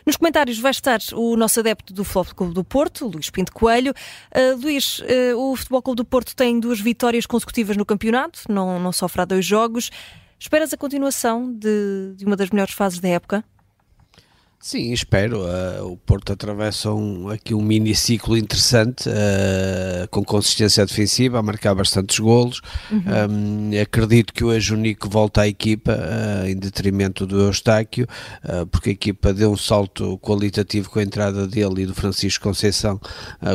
Nos 0.07 0.17
comentários 0.17 0.59
vai 0.59 0.71
estar 0.71 1.01
o 1.13 1.37
nosso 1.37 1.61
adepto 1.61 1.93
do 1.93 2.05
Futebol 2.05 2.35
Clube 2.35 2.55
do 2.55 2.65
Porto, 2.65 3.07
Luís 3.07 3.31
Pinto 3.31 3.53
Coelho. 3.53 3.93
Uh, 4.35 4.61
Luís, 4.61 5.01
uh, 5.01 5.37
o 5.37 5.57
Futebol 5.57 5.83
Clube 5.83 5.97
do 5.97 6.05
Porto 6.05 6.35
tem 6.35 6.59
duas 6.61 6.81
vitórias 6.81 7.27
consecutivas 7.27 7.77
no 7.77 7.85
campeonato, 7.85 8.41
não, 8.49 8.79
não 8.79 8.93
sofre 8.93 9.23
há 9.23 9.25
dois 9.25 9.45
jogos. 9.45 9.91
Esperas 10.39 10.73
a 10.73 10.77
continuação 10.77 11.53
de, 11.53 12.15
de 12.17 12.25
uma 12.25 12.37
das 12.37 12.51
melhores 12.51 12.75
fases 12.75 12.99
da 12.99 13.09
época? 13.09 13.45
Sim, 14.63 14.93
espero. 14.93 15.41
Uh, 15.41 15.91
o 15.91 15.97
Porto 15.97 16.33
atravessa 16.33 16.93
um, 16.93 17.29
aqui 17.29 17.53
um 17.53 17.61
mini 17.61 17.97
ciclo 17.97 18.39
interessante, 18.39 19.09
uh, 19.09 20.07
com 20.09 20.23
consistência 20.23 20.87
defensiva, 20.87 21.41
a 21.41 21.43
marcar 21.43 21.75
bastantes 21.75 22.21
golos. 22.21 22.61
Uhum. 22.89 23.03
Um, 23.73 23.83
acredito 23.83 24.33
que 24.33 24.45
hoje 24.45 24.73
o 24.73 24.77
Nico 24.77 25.11
volta 25.11 25.41
à 25.41 25.49
equipa, 25.49 25.99
uh, 25.99 26.47
em 26.47 26.57
detrimento 26.57 27.27
do 27.27 27.41
Eustáquio, 27.41 28.07
porque 28.71 28.91
a 28.91 28.93
equipa 28.93 29.35
deu 29.35 29.51
um 29.51 29.57
salto 29.57 30.17
qualitativo 30.19 30.89
com 30.91 31.01
a 31.01 31.03
entrada 31.03 31.49
dele 31.49 31.83
e 31.83 31.87
do 31.87 31.95
Francisco 31.95 32.45
Conceição 32.45 33.01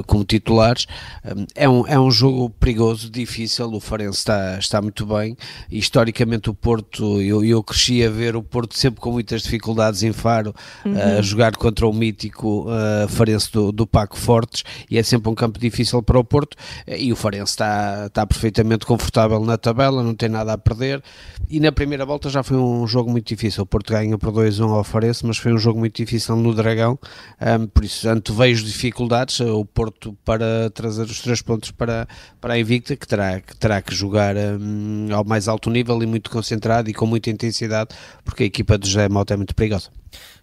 como 0.05 0.25
titulares. 0.25 0.87
Um, 1.23 1.45
é, 1.55 1.69
um, 1.69 1.87
é 1.87 1.97
um 1.97 2.11
jogo 2.11 2.49
perigoso, 2.49 3.09
difícil. 3.09 3.71
O 3.71 3.79
Farense 3.79 4.17
está, 4.17 4.57
está 4.59 4.81
muito 4.81 5.05
bem. 5.05 5.37
historicamente, 5.71 6.49
o 6.49 6.53
Porto, 6.53 7.21
eu, 7.21 7.45
eu 7.45 7.63
cresci 7.63 8.03
a 8.03 8.09
ver 8.09 8.35
o 8.35 8.43
Porto 8.43 8.77
sempre 8.77 8.99
com 8.99 9.11
muitas 9.11 9.43
dificuldades 9.43 10.03
em 10.03 10.11
Faro. 10.11 10.53
Uhum 10.85 10.96
uhum. 10.97 11.19
a 11.19 11.21
jogar 11.21 11.55
contra 11.55 11.87
o 11.87 11.93
mítico 11.93 12.67
uh, 12.67 13.07
Farense 13.07 13.51
do, 13.51 13.71
do 13.71 13.87
Paco 13.87 14.17
Fortes 14.17 14.63
e 14.89 14.97
é 14.97 15.03
sempre 15.03 15.29
um 15.29 15.35
campo 15.35 15.59
difícil 15.59 16.01
para 16.01 16.19
o 16.19 16.23
Porto 16.23 16.55
e 16.87 17.11
o 17.11 17.15
Farense 17.15 17.51
está, 17.51 18.05
está 18.07 18.25
perfeitamente 18.25 18.85
confortável 18.85 19.39
na 19.43 19.57
tabela, 19.57 20.03
não 20.03 20.15
tem 20.15 20.29
nada 20.29 20.53
a 20.53 20.57
perder 20.57 21.01
e 21.49 21.59
na 21.59 21.71
primeira 21.71 22.05
volta 22.05 22.29
já 22.29 22.43
foi 22.43 22.57
um 22.57 22.87
jogo 22.87 23.11
muito 23.11 23.27
difícil, 23.27 23.63
o 23.63 23.65
Porto 23.65 23.93
ganha 23.93 24.17
por 24.17 24.31
2-1 24.31 24.69
ao 24.69 24.83
Farense, 24.83 25.25
mas 25.25 25.37
foi 25.37 25.53
um 25.53 25.57
jogo 25.57 25.79
muito 25.79 25.95
difícil 25.95 26.35
no 26.35 26.53
Dragão, 26.53 26.99
um, 27.41 27.67
por 27.67 27.83
isso 27.83 28.07
vejo 28.33 28.65
dificuldades, 28.65 29.39
o 29.39 29.65
Porto 29.65 30.17
para 30.25 30.69
trazer 30.69 31.03
os 31.03 31.21
três 31.21 31.41
pontos 31.41 31.71
para, 31.71 32.07
para 32.39 32.53
a 32.53 32.59
Invicta, 32.59 32.95
que 32.95 33.07
terá, 33.07 33.39
que 33.39 33.55
terá 33.55 33.81
que 33.81 33.93
jogar 33.93 34.35
um, 34.35 35.07
ao 35.11 35.23
mais 35.23 35.47
alto 35.47 35.69
nível 35.69 36.01
e 36.01 36.05
muito 36.05 36.29
concentrado 36.29 36.89
e 36.89 36.93
com 36.93 37.05
muita 37.05 37.29
intensidade, 37.29 37.95
porque 38.23 38.43
a 38.43 38.45
equipa 38.45 38.77
de 38.77 38.87
José 38.87 39.09
Mota 39.09 39.33
é 39.33 39.37
muito 39.37 39.55
perigosa. 39.55 39.89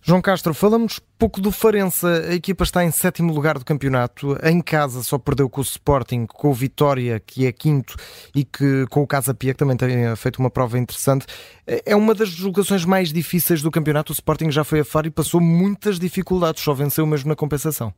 João 0.07 0.21
Castro, 0.21 0.53
falamos 0.53 1.01
pouco 1.19 1.41
do 1.41 1.51
Farense. 1.51 2.07
A 2.07 2.35
equipa 2.35 2.63
está 2.63 2.85
em 2.85 2.91
sétimo 2.91 3.33
lugar 3.33 3.59
do 3.59 3.65
campeonato. 3.65 4.37
Em 4.43 4.61
casa 4.61 5.03
só 5.03 5.17
perdeu 5.17 5.49
com 5.49 5.63
o 5.63 5.65
Sporting, 5.65 6.27
com 6.27 6.51
o 6.51 6.53
Vitória, 6.53 7.19
que 7.19 7.47
é 7.47 7.53
quinto, 7.53 7.97
e 8.35 8.45
que 8.45 8.85
com 8.91 9.03
o 9.03 9.07
Casa 9.07 9.33
Pia, 9.33 9.55
que 9.55 9.59
também 9.59 9.79
tem 9.79 10.15
feito 10.15 10.41
uma 10.41 10.51
prova 10.51 10.79
interessante. 10.79 11.25
É 11.67 11.97
uma 11.97 12.15
das 12.15 12.29
deslocações 12.29 12.85
mais 12.85 13.15
difíceis 13.15 13.63
do 13.63 13.71
campeonato. 13.71 14.13
O 14.13 14.15
Sporting 14.15 14.51
já 14.51 14.63
foi 14.63 14.81
a 14.81 14.85
Faro 14.85 15.07
e 15.07 15.11
passou 15.11 15.41
muitas 15.41 15.99
dificuldades, 15.99 16.63
só 16.63 16.75
venceu 16.75 17.07
mesmo 17.07 17.31
na 17.31 17.35
compensação. 17.35 17.91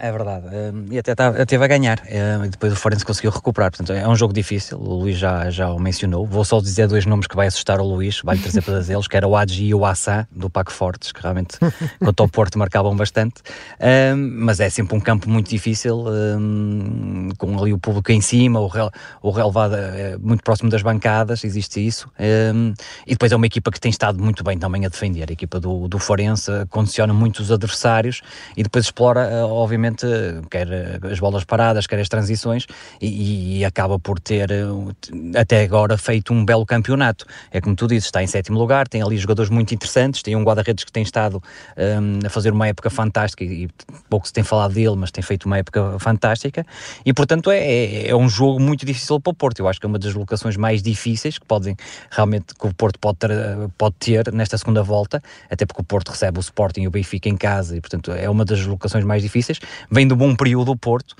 É 0.00 0.12
verdade, 0.12 0.46
hum, 0.46 0.86
e 0.92 0.98
até 0.98 1.12
tá, 1.12 1.44
teve 1.44 1.64
a 1.64 1.66
ganhar, 1.66 2.00
hum, 2.06 2.44
e 2.44 2.48
depois 2.48 2.72
o 2.72 2.76
Forense 2.76 3.04
conseguiu 3.04 3.32
recuperar. 3.32 3.72
Portanto, 3.72 3.92
é 3.92 4.06
um 4.06 4.14
jogo 4.14 4.32
difícil, 4.32 4.78
o 4.78 4.94
Luís 4.94 5.18
já, 5.18 5.50
já 5.50 5.70
o 5.70 5.78
mencionou. 5.80 6.24
Vou 6.24 6.44
só 6.44 6.60
dizer 6.60 6.86
dois 6.86 7.04
nomes 7.04 7.26
que 7.26 7.34
vai 7.34 7.48
assustar 7.48 7.80
o 7.80 7.84
Luís, 7.84 8.20
vai-lhe 8.22 8.40
trazer 8.40 8.62
para 8.62 8.78
eles, 8.78 9.08
que 9.08 9.16
era 9.16 9.26
o 9.26 9.34
Adji 9.34 9.66
e 9.66 9.74
o 9.74 9.84
Assá, 9.84 10.28
do 10.30 10.48
Paco 10.48 10.70
Fortes, 10.70 11.10
que 11.10 11.20
realmente, 11.20 11.58
quanto 11.98 12.22
ao 12.22 12.28
Porto, 12.28 12.58
marcavam 12.58 12.94
bastante. 12.94 13.42
Um, 14.14 14.44
mas 14.44 14.60
é 14.60 14.70
sempre 14.70 14.96
um 14.96 15.00
campo 15.00 15.28
muito 15.28 15.50
difícil, 15.50 16.04
com 17.36 17.58
ali 17.58 17.72
o 17.72 17.78
público 17.78 18.12
em 18.12 18.20
cima, 18.20 18.60
o, 18.60 18.68
rel, 18.68 18.90
o 19.20 19.30
relevado 19.30 19.74
é 19.74 20.16
muito 20.16 20.44
próximo 20.44 20.70
das 20.70 20.82
bancadas, 20.82 21.42
existe 21.42 21.84
isso. 21.84 22.08
E 23.06 23.10
depois 23.10 23.32
é 23.32 23.36
uma 23.36 23.46
equipa 23.46 23.72
que 23.72 23.80
tem 23.80 23.90
estado 23.90 24.22
muito 24.22 24.44
bem 24.44 24.56
também 24.56 24.86
a 24.86 24.88
defender. 24.88 25.26
A 25.28 25.32
equipa 25.32 25.58
do, 25.58 25.88
do 25.88 25.98
Forense 25.98 26.52
condiciona 26.70 27.12
muito 27.12 27.40
os 27.40 27.50
adversários 27.50 28.22
e 28.56 28.62
depois 28.62 28.84
explora, 28.84 29.22
eh, 29.22 29.42
quer 30.50 30.68
as 31.10 31.18
bolas 31.18 31.44
paradas, 31.44 31.86
quer 31.86 31.98
as 32.00 32.08
transições, 32.08 32.66
e, 33.00 33.58
e, 33.58 33.64
acaba 33.64 33.98
por 33.98 34.18
ter 34.20 34.50
até 35.36 35.62
agora 35.62 35.96
feito 35.96 36.32
um 36.32 36.44
belo 36.44 36.66
campeonato. 36.66 37.24
É 37.50 37.60
como 37.60 37.74
tu 37.74 37.86
dizes, 37.86 38.06
está 38.06 38.22
em 38.22 38.26
sétimo 38.26 38.58
lugar, 38.58 38.88
tem 38.88 39.02
ali 39.02 39.16
jogadores 39.16 39.50
muito 39.50 39.74
interessantes, 39.74 40.22
tem 40.22 40.36
um 40.36 40.42
guarda-redes 40.42 40.84
que 40.84 40.92
tem 40.92 41.02
estado 41.02 41.42
um, 41.76 42.26
a 42.26 42.30
fazer 42.30 42.52
uma 42.52 42.68
época 42.68 42.90
fantástica 42.90 43.44
e 43.44 43.68
pouco 44.08 44.26
se 44.26 44.32
tem 44.32 44.44
falado 44.44 44.74
dele, 44.74 44.96
mas 44.96 45.10
tem 45.10 45.22
feito 45.22 45.44
uma 45.46 45.58
época 45.58 45.98
fantástica, 45.98 46.64
e 47.04 47.12
portanto 47.12 47.50
é, 47.50 47.58
é, 47.58 48.08
é 48.08 48.16
um 48.16 48.28
jogo 48.28 48.60
muito 48.60 48.84
difícil 48.84 49.20
para 49.20 49.30
o 49.30 49.34
Porto. 49.34 49.60
Eu 49.60 49.68
acho 49.68 49.80
que 49.80 49.86
é 49.86 49.88
uma 49.88 49.98
das 49.98 50.14
locações 50.14 50.56
mais 50.56 50.82
difíceis 50.82 51.38
que 51.38 51.46
podem 51.46 51.76
realmente 52.10 52.54
que 52.54 52.66
o 52.66 52.74
Porto 52.74 52.98
pode 52.98 53.18
ter, 53.18 53.30
pode 53.76 53.96
ter 53.98 54.32
nesta 54.32 54.56
segunda 54.58 54.82
volta, 54.82 55.22
até 55.50 55.66
porque 55.66 55.80
o 55.80 55.84
Porto 55.84 56.10
recebe 56.10 56.38
o 56.38 56.40
Sporting 56.40 56.82
e 56.82 56.88
o 56.88 56.90
Benfica 56.90 57.28
em 57.28 57.36
casa, 57.36 57.76
e 57.76 57.80
portanto 57.80 58.12
é 58.12 58.28
uma 58.28 58.44
das 58.44 58.64
locações 58.64 59.04
mais 59.04 59.22
difíceis 59.22 59.58
vem 59.90 60.06
do 60.06 60.16
bom 60.16 60.34
período 60.34 60.72
o 60.72 60.76
Porto, 60.76 61.14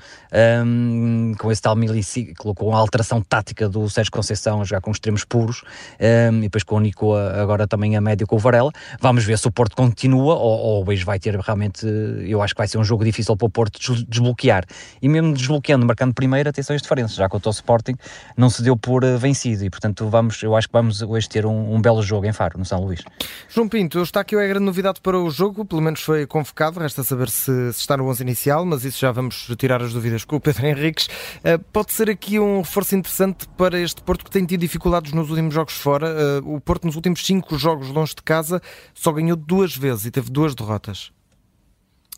um, 0.64 1.34
com 1.38 1.50
esse 1.50 1.62
tal 1.62 1.76
miliciclo, 1.76 2.54
com 2.54 2.74
a 2.74 2.78
alteração 2.78 3.20
tática 3.20 3.68
do 3.68 3.88
Sérgio 3.88 4.12
Conceição, 4.12 4.64
já 4.64 4.80
com 4.80 4.90
extremos 4.90 5.24
puros, 5.24 5.62
um, 6.00 6.38
e 6.38 6.42
depois 6.42 6.62
com 6.62 6.76
o 6.76 6.80
Nico 6.80 7.14
agora 7.14 7.66
também 7.66 7.96
a 7.96 8.00
médio 8.00 8.26
com 8.26 8.36
o 8.36 8.38
Varela. 8.38 8.70
Vamos 9.00 9.24
ver 9.24 9.38
se 9.38 9.46
o 9.48 9.50
Porto 9.50 9.76
continua 9.76 10.34
ou, 10.34 10.58
ou 10.58 10.88
hoje 10.88 11.04
vai 11.04 11.18
ter 11.18 11.38
realmente, 11.38 11.86
eu 12.26 12.42
acho 12.42 12.54
que 12.54 12.58
vai 12.58 12.68
ser 12.68 12.78
um 12.78 12.84
jogo 12.84 13.04
difícil 13.04 13.36
para 13.36 13.46
o 13.46 13.50
Porto 13.50 13.78
desbloquear. 14.08 14.64
E 15.00 15.08
mesmo 15.08 15.32
desbloqueando, 15.32 15.86
marcando 15.86 16.14
primeiro, 16.14 16.48
atenção 16.48 16.74
às 16.74 16.82
diferenças, 16.82 17.16
já 17.16 17.28
contra 17.28 17.48
o 17.48 17.52
Sporting 17.52 17.94
não 18.36 18.50
se 18.50 18.62
deu 18.62 18.76
por 18.76 19.04
uh, 19.04 19.18
vencido 19.18 19.64
e 19.64 19.70
portanto 19.70 20.08
vamos, 20.08 20.42
eu 20.42 20.54
acho 20.56 20.68
que 20.68 20.72
vamos 20.72 21.02
hoje 21.02 21.28
ter 21.28 21.46
um, 21.46 21.74
um 21.74 21.80
belo 21.80 22.02
jogo 22.02 22.26
em 22.26 22.32
Faro, 22.32 22.58
no 22.58 22.64
São 22.64 22.84
Luís. 22.84 23.02
João 23.48 23.68
Pinto, 23.68 24.00
está 24.02 24.20
aqui 24.20 24.36
a 24.36 24.46
grande 24.46 24.64
novidade 24.64 25.00
para 25.00 25.18
o 25.18 25.30
jogo, 25.30 25.64
pelo 25.64 25.82
menos 25.82 26.00
foi 26.00 26.26
convocado, 26.26 26.80
resta 26.80 27.02
saber 27.02 27.28
se, 27.28 27.72
se 27.72 27.80
está 27.80 27.96
no 27.96 28.08
11 28.08 28.22
inicial 28.22 28.47
mas 28.64 28.84
isso 28.84 28.98
já 28.98 29.12
vamos 29.12 29.48
tirar 29.58 29.82
as 29.82 29.92
dúvidas 29.92 30.24
com 30.24 30.36
o 30.36 30.40
Pedro 30.40 30.66
Henriques. 30.66 31.06
Uh, 31.06 31.58
pode 31.72 31.92
ser 31.92 32.10
aqui 32.10 32.38
um 32.38 32.58
reforço 32.58 32.96
interessante 32.96 33.48
para 33.56 33.78
este 33.78 34.02
Porto 34.02 34.24
que 34.24 34.30
tem 34.30 34.44
tido 34.44 34.60
dificuldades 34.60 35.12
nos 35.12 35.30
últimos 35.30 35.54
jogos 35.54 35.74
fora. 35.74 36.08
Uh, 36.42 36.56
o 36.56 36.60
Porto, 36.60 36.86
nos 36.86 36.96
últimos 36.96 37.24
cinco 37.24 37.58
jogos 37.58 37.88
longe 37.88 38.14
de 38.14 38.22
casa, 38.22 38.60
só 38.94 39.12
ganhou 39.12 39.36
duas 39.36 39.76
vezes 39.76 40.06
e 40.06 40.10
teve 40.10 40.30
duas 40.30 40.54
derrotas. 40.54 41.10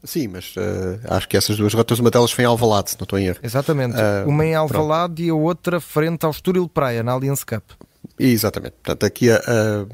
Sim, 0.03 0.29
mas 0.29 0.55
uh, 0.57 1.01
acho 1.09 1.29
que 1.29 1.37
essas 1.37 1.57
duas 1.57 1.73
derrotas, 1.73 1.99
uma 1.99 2.11
delas 2.11 2.33
foi 2.33 2.45
em 2.45 2.47
Alvalade, 2.47 2.91
se 2.91 2.97
não 2.99 3.05
estou 3.05 3.19
em 3.19 3.27
erro. 3.27 3.39
Exatamente. 3.43 3.97
Uh, 3.97 4.29
uma 4.29 4.47
em 4.47 4.55
Alvalade 4.55 5.15
pronto. 5.15 5.27
e 5.27 5.31
a 5.31 5.35
outra 5.35 5.81
frente 5.81 6.25
ao 6.25 6.31
Estoril 6.31 6.69
Praia, 6.69 7.03
na 7.03 7.13
Allianz 7.13 7.45
Cup. 7.45 7.65
Exatamente. 8.19 8.75
Portanto, 8.83 9.05
aqui 9.05 9.31
a, 9.31 9.37
a, 9.37 9.87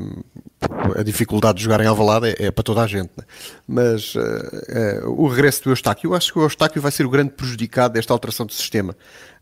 a, 0.97 1.03
dificuldade 1.03 1.59
de 1.59 1.65
jogar 1.65 1.81
em 1.81 1.87
Alvalade 1.87 2.29
é, 2.29 2.47
é 2.47 2.51
para 2.51 2.63
toda 2.63 2.83
a 2.83 2.87
gente. 2.87 3.11
Né? 3.17 3.25
Mas 3.67 4.15
uh, 4.15 4.21
uh, 4.21 5.23
o 5.23 5.29
regresso 5.29 5.65
do 5.65 5.71
Eustáquio, 5.71 6.11
eu 6.11 6.15
acho 6.15 6.33
que 6.33 6.39
o 6.39 6.43
Eustáquio 6.43 6.81
vai 6.81 6.93
ser 6.93 7.05
o 7.07 7.11
grande 7.11 7.31
prejudicado 7.31 7.95
desta 7.95 8.13
alteração 8.13 8.47
de 8.47 8.55
sistema. 8.55 8.97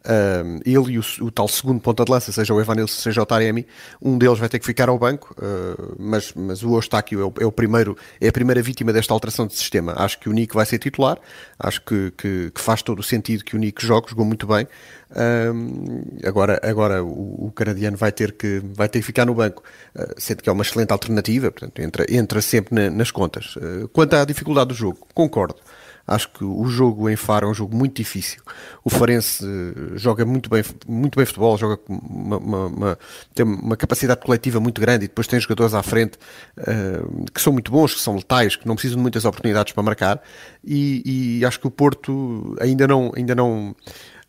Uh, 0.05 0.61
ele 0.67 0.93
e 0.93 0.99
o, 0.99 1.03
o, 1.23 1.31
tal 1.31 1.49
segundo 1.49 1.81
ponta 1.81 2.05
de 2.05 2.13
lança, 2.13 2.31
seja 2.31 2.53
o 2.53 2.61
Evanilson, 2.61 3.01
seja 3.01 3.23
o 3.23 3.27
Taremi, 3.27 3.67
um 4.03 4.19
deles 4.19 4.39
vai 4.39 4.51
ter 4.51 4.59
que 4.59 4.67
ficar 4.67 4.91
ao 4.91 4.99
banco, 4.99 5.35
uh, 5.39 5.97
mas, 5.99 6.35
mas 6.35 6.63
o 6.63 6.75
Eustáquio 6.75 7.23
é 7.23 7.25
o, 7.25 7.33
é 7.41 7.47
o, 7.47 7.51
primeiro, 7.51 7.97
é 8.21 8.29
a 8.29 8.33
primeira 8.33 8.61
vítima 8.61 8.93
desta 8.93 9.15
alteração 9.15 9.47
de 9.47 9.55
sistema. 9.55 9.95
Acho 9.97 10.21
que 10.21 10.29
o 10.29 10.33
Nico 10.33 10.57
vai 10.57 10.67
ser 10.67 10.79
titular, 10.79 11.19
acho 11.59 11.81
que, 11.81 12.13
que, 12.19 12.51
que 12.51 12.61
faz 12.61 12.83
todo 12.83 12.99
o 12.99 13.03
sentido 13.03 13.43
que 13.45 13.57
o 13.57 13.59
Nico 13.59 13.81
jogue, 13.81 14.11
jogou 14.11 14.27
muito 14.27 14.47
bem. 14.47 14.69
Uh, 15.11 16.27
agora 16.29 16.61
agora 16.63 17.03
o, 17.03 17.47
o, 17.47 17.53
canadiano 17.53 17.97
vai 17.97 18.13
ter, 18.13 18.33
que, 18.33 18.61
vai 18.75 18.91
ter 18.91 18.99
que 19.01 19.07
ficar 19.07 19.25
no 19.25 19.35
banco, 19.35 19.63
sendo 20.19 20.43
que 20.43 20.51
é 20.51 20.53
uma 20.53 20.63
excelente 20.63 20.93
alternativa, 20.93 21.51
portanto, 21.51 21.81
entra, 21.81 22.05
entra 22.11 22.43
sempre 22.43 22.75
na, 22.75 22.91
nas 22.91 23.11
contas. 23.11 23.55
quanto 23.93 24.15
à 24.15 24.25
dificuldade 24.27 24.69
do 24.69 24.75
jogo, 24.75 24.99
concordo. 25.15 25.57
Acho 26.07 26.29
que 26.29 26.45
o 26.45 26.67
jogo 26.67 27.09
em 27.09 27.17
Faro 27.17 27.47
é 27.47 27.51
um 27.51 27.55
jogo 27.55 27.75
muito 27.75 27.97
difícil. 27.97 28.43
O 28.85 28.91
Farense 28.91 29.45
eh, 29.45 29.97
joga 29.97 30.25
muito 30.25 30.51
bem, 30.51 30.63
muito 30.87 31.17
bem 31.17 31.25
futebol, 31.25 31.57
joga 31.57 31.81
uma, 31.89 32.37
uma, 32.37 32.67
uma, 32.67 32.99
tem 33.35 33.47
uma 33.47 33.77
capacidade 33.77 34.21
coletiva 34.21 34.61
muito 34.61 34.81
grande 34.81 35.07
e 35.07 35.09
depois 35.09 35.27
tem 35.27 35.41
jogadores 35.41 35.73
à 35.73 35.83
frente 35.83 36.19
uh, 36.59 37.25
que 37.33 37.41
são 37.41 37.53
muito 37.53 37.73
bons, 37.73 37.95
que 37.95 38.01
são 38.01 38.17
letais, 38.17 38.55
que 38.55 38.67
não 38.69 38.75
precisam 38.75 38.99
de 38.99 39.03
muitas 39.03 39.25
oportunidades 39.25 39.73
para 39.73 39.83
marcar. 39.83 40.23
E, 40.63 41.39
e 41.39 41.45
acho 41.45 41.59
que 41.59 41.67
o 41.67 41.71
Porto 41.71 42.55
ainda 42.61 42.87
não, 42.87 43.13
ainda 43.17 43.35
não 43.35 43.75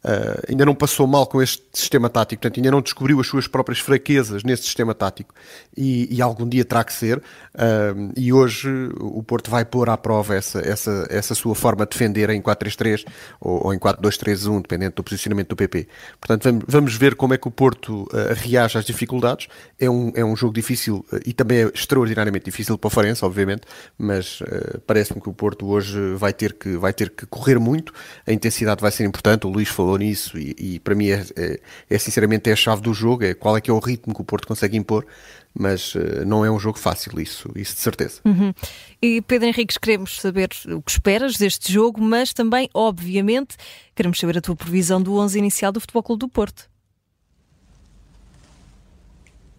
Uh, 0.06 0.52
ainda 0.52 0.64
não 0.64 0.76
passou 0.76 1.08
mal 1.08 1.26
com 1.26 1.42
este 1.42 1.64
sistema 1.74 2.08
tático, 2.08 2.40
portanto, 2.40 2.60
ainda 2.60 2.70
não 2.70 2.80
descobriu 2.80 3.20
as 3.20 3.26
suas 3.26 3.48
próprias 3.48 3.80
fraquezas 3.80 4.44
nesse 4.44 4.62
sistema 4.62 4.94
tático 4.94 5.34
e, 5.76 6.16
e 6.16 6.22
algum 6.22 6.48
dia 6.48 6.64
terá 6.64 6.84
que 6.84 6.94
ser. 6.94 7.18
Uh, 7.18 8.14
e 8.16 8.32
hoje 8.32 8.70
o 9.00 9.24
Porto 9.24 9.50
vai 9.50 9.66
pôr 9.66 9.90
à 9.90 9.98
prova 9.98 10.36
essa, 10.36 10.60
essa, 10.60 11.08
essa 11.10 11.34
sua 11.34 11.56
forma 11.56 11.86
de 11.86 11.90
defender 11.90 12.30
em 12.30 12.40
4-3-3 12.40 13.04
ou, 13.42 13.66
ou, 13.66 13.74
em 13.74 13.80
4-2-3-1, 13.80 14.62
dependendo 14.62 14.94
do 14.94 15.04
posicionamento 15.04 15.50
do 15.50 15.56
PP. 15.56 15.88
Portanto, 16.20 16.44
vamos, 16.44 16.66
vamos 16.68 16.96
ver 16.96 17.16
como 17.16 17.34
é 17.34 17.38
que 17.40 17.48
o 17.48 17.52
Porto 17.52 18.04
uh, 18.04 18.08
reage 18.36 18.78
às 18.78 18.86
dificuldades. 18.86 19.48
É 19.80 19.90
um, 19.90 20.12
é 20.14 20.24
um 20.24 20.36
jogo 20.36 20.54
difícil 20.54 21.04
e 21.26 21.34
também 21.34 21.64
é 21.64 21.72
extraordinariamente 21.74 22.46
difícil 22.46 22.78
para 22.78 22.88
o 22.88 22.92
Farense, 22.92 23.26
obviamente, 23.26 23.64
mas 23.98 24.40
parece-me 24.86 25.20
que 25.20 25.30
o 25.30 25.34
Porto 25.34 25.66
hoje 25.68 26.14
vai 26.14 26.32
ter, 26.32 26.54
que, 26.54 26.78
vai 26.78 26.94
ter 26.94 27.10
que 27.10 27.26
correr 27.26 27.60
muito, 27.60 27.92
a 28.28 28.32
intensidade 28.32 28.82
vai 28.82 28.92
ser 28.92 29.06
importante. 29.06 29.48
O 29.48 29.50
Luís 29.50 29.68
falou 29.68 29.95
falou 29.96 30.00
nisso 30.00 30.38
e, 30.38 30.56
e 30.58 30.80
para 30.80 30.94
mim 30.94 31.10
é, 31.10 31.26
é, 31.36 31.60
é, 31.90 31.98
sinceramente 31.98 32.50
é 32.50 32.54
a 32.54 32.56
chave 32.56 32.82
do 32.82 32.94
jogo, 32.94 33.24
é 33.24 33.34
qual 33.34 33.58
é 33.58 33.62
que 33.62 33.70
é 33.70 33.74
o 33.74 33.80
ritmo 33.80 34.14
que 34.14 34.22
o 34.22 34.24
Porto 34.24 34.48
consegue 34.48 34.78
impor, 34.78 35.06
mas 35.54 35.96
uh, 35.96 36.26
não 36.26 36.46
é 36.46 36.52
um 36.52 36.60
jogo 36.60 36.78
fácil, 36.78 37.20
isso, 37.20 37.50
isso 37.56 37.76
de 37.76 37.82
certeza. 37.82 38.22
Uhum. 38.26 38.54
E 39.02 39.22
Pedro 39.22 39.48
Henriques, 39.48 39.78
queremos 39.78 40.20
saber 40.20 40.50
o 40.68 40.82
que 40.82 40.92
esperas 40.92 41.36
deste 41.38 41.72
jogo, 41.72 42.02
mas 42.02 42.34
também, 42.34 42.70
obviamente, 42.74 43.56
queremos 43.96 44.20
saber 44.20 44.38
a 44.38 44.42
tua 44.42 44.56
previsão 44.56 45.02
do 45.02 45.16
11 45.16 45.40
inicial 45.40 45.72
do 45.72 45.80
Futebol 45.80 46.04
Clube 46.04 46.20
do 46.20 46.28
Porto. 46.28 46.70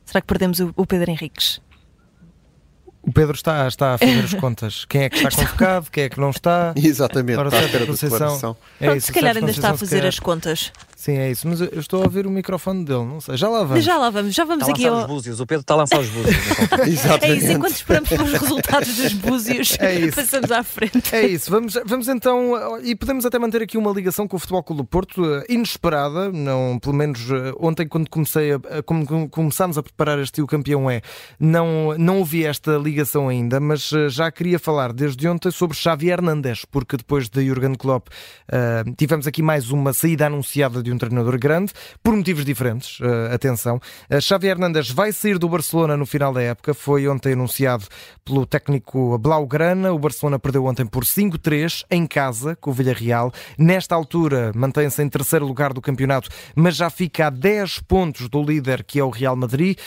Será 0.05 0.21
que 0.21 0.26
perdemos 0.26 0.61
o, 0.61 0.73
o 0.76 0.87
Pedro 0.87 1.11
Henriques? 1.11 1.61
O 3.06 3.12
Pedro 3.12 3.36
está, 3.36 3.68
está 3.68 3.94
a 3.94 3.98
fazer 3.98 4.25
as 4.25 4.34
contas. 4.40 4.84
Quem 4.84 5.02
é 5.02 5.08
que 5.08 5.16
está 5.16 5.30
convocado, 5.30 5.90
quem 5.92 6.04
é 6.04 6.08
que 6.08 6.18
não 6.18 6.30
está. 6.30 6.72
Exatamente, 6.75 7.38
Ora, 7.38 7.48
está 7.48 7.60
a 7.60 7.68
ter 7.68 7.82
a 7.82 7.92
declaração. 7.92 8.56
É 8.80 8.96
isso, 8.96 9.06
se 9.06 9.12
calhar 9.12 9.36
ainda 9.36 9.50
está 9.50 9.70
a 9.70 9.76
fazer 9.76 10.04
as 10.04 10.18
contas. 10.18 10.72
Sim, 10.96 11.18
é 11.18 11.30
isso. 11.30 11.46
Mas 11.46 11.60
eu 11.60 11.78
estou 11.78 12.00
a 12.00 12.04
ouvir 12.04 12.26
o 12.26 12.30
microfone 12.30 12.84
dele, 12.84 13.04
não 13.04 13.20
sei. 13.20 13.36
Já 13.36 13.48
lá 13.48 13.62
vamos. 13.62 13.84
Já 13.84 13.98
lá 13.98 14.08
vamos, 14.08 14.34
já 14.34 14.44
vamos 14.44 14.62
está 14.62 14.72
aqui. 14.72 14.86
Ao... 14.86 15.00
os 15.00 15.06
búzios. 15.06 15.40
O 15.40 15.46
Pedro 15.46 15.60
está 15.60 15.74
a 15.74 15.76
lançar 15.76 16.00
os 16.00 16.08
búzios. 16.08 16.36
é 17.22 17.34
isso, 17.34 17.52
enquanto 17.52 17.74
esperamos 17.74 18.08
pelos 18.08 18.32
resultados 18.32 18.96
dos 18.96 19.12
búzios, 19.12 19.76
é 19.78 20.10
passamos 20.10 20.50
à 20.50 20.62
frente. 20.62 21.14
É 21.14 21.26
isso. 21.26 21.50
Vamos, 21.50 21.78
vamos 21.84 22.08
então, 22.08 22.80
e 22.82 22.96
podemos 22.96 23.26
até 23.26 23.38
manter 23.38 23.62
aqui 23.62 23.76
uma 23.76 23.92
ligação 23.92 24.26
com 24.26 24.36
o 24.36 24.40
Futebol 24.40 24.62
Clube 24.62 24.76
do 24.76 24.84
Porto, 24.84 25.24
eh, 25.24 25.44
inesperada, 25.48 26.30
não, 26.30 26.78
pelo 26.78 26.94
menos 26.94 27.30
eh, 27.30 27.52
ontem, 27.58 27.86
quando 27.86 28.08
comecei 28.08 28.52
a, 28.52 28.60
como 28.84 29.28
começámos 29.28 29.78
a 29.78 29.82
preparar 29.82 30.18
este 30.18 30.40
O 30.42 30.46
Campeão 30.46 30.90
É, 30.90 31.00
não, 31.38 31.96
não 31.98 32.18
ouvi 32.18 32.44
esta 32.44 32.76
ligação 32.76 33.28
ainda, 33.28 33.58
mas 33.58 33.92
eh, 33.92 34.08
já 34.08 34.30
queria 34.30 34.58
falar 34.58 34.92
desde 34.92 35.28
ontem 35.28 35.50
sobre 35.50 35.76
Xavi 35.76 36.08
Hernandes, 36.08 36.64
porque 36.64 36.96
depois 36.96 37.28
de 37.28 37.46
Jurgen 37.46 37.74
Klopp 37.74 38.08
uh, 38.08 38.94
tivemos 38.96 39.26
aqui 39.26 39.42
mais 39.42 39.70
uma 39.70 39.92
saída 39.92 40.26
anunciada 40.26 40.82
de 40.87 40.93
um 40.93 40.99
treinador 40.99 41.38
grande, 41.38 41.73
por 42.02 42.14
motivos 42.14 42.45
diferentes, 42.45 43.00
uh, 43.00 43.35
atenção. 43.35 43.81
Uh, 44.11 44.21
Xavi 44.21 44.47
Hernandes 44.47 44.90
vai 44.90 45.12
sair 45.12 45.38
do 45.38 45.49
Barcelona 45.49 45.97
no 45.97 46.07
final 46.07 46.33
da 46.33 46.43
época, 46.43 46.73
foi 46.73 47.09
ontem 47.09 47.33
anunciado 47.33 47.85
pelo 48.25 48.47
técnico 48.47 49.19
Blaugrana. 49.19 49.93
O 49.93 49.99
Barcelona 49.99 50.38
perdeu 50.38 50.64
ontem 50.64 50.87
por 50.87 51.05
5-3 51.05 51.85
em 51.90 52.07
casa 52.07 52.57
com 52.57 52.71
o 52.71 52.73
Villarreal. 52.73 53.33
Nesta 53.59 53.95
altura 53.95 54.52
mantém-se 54.55 55.02
em 55.02 55.09
terceiro 55.09 55.47
lugar 55.47 55.73
do 55.73 55.81
campeonato, 55.81 56.28
mas 56.55 56.76
já 56.76 56.88
fica 56.88 57.26
a 57.26 57.31
10 57.31 57.81
pontos 57.81 58.28
do 58.28 58.43
líder 58.43 58.85
que 58.85 58.99
é 58.99 59.05
o 59.05 59.11
Real 59.11 59.37
Madrid. 59.37 59.78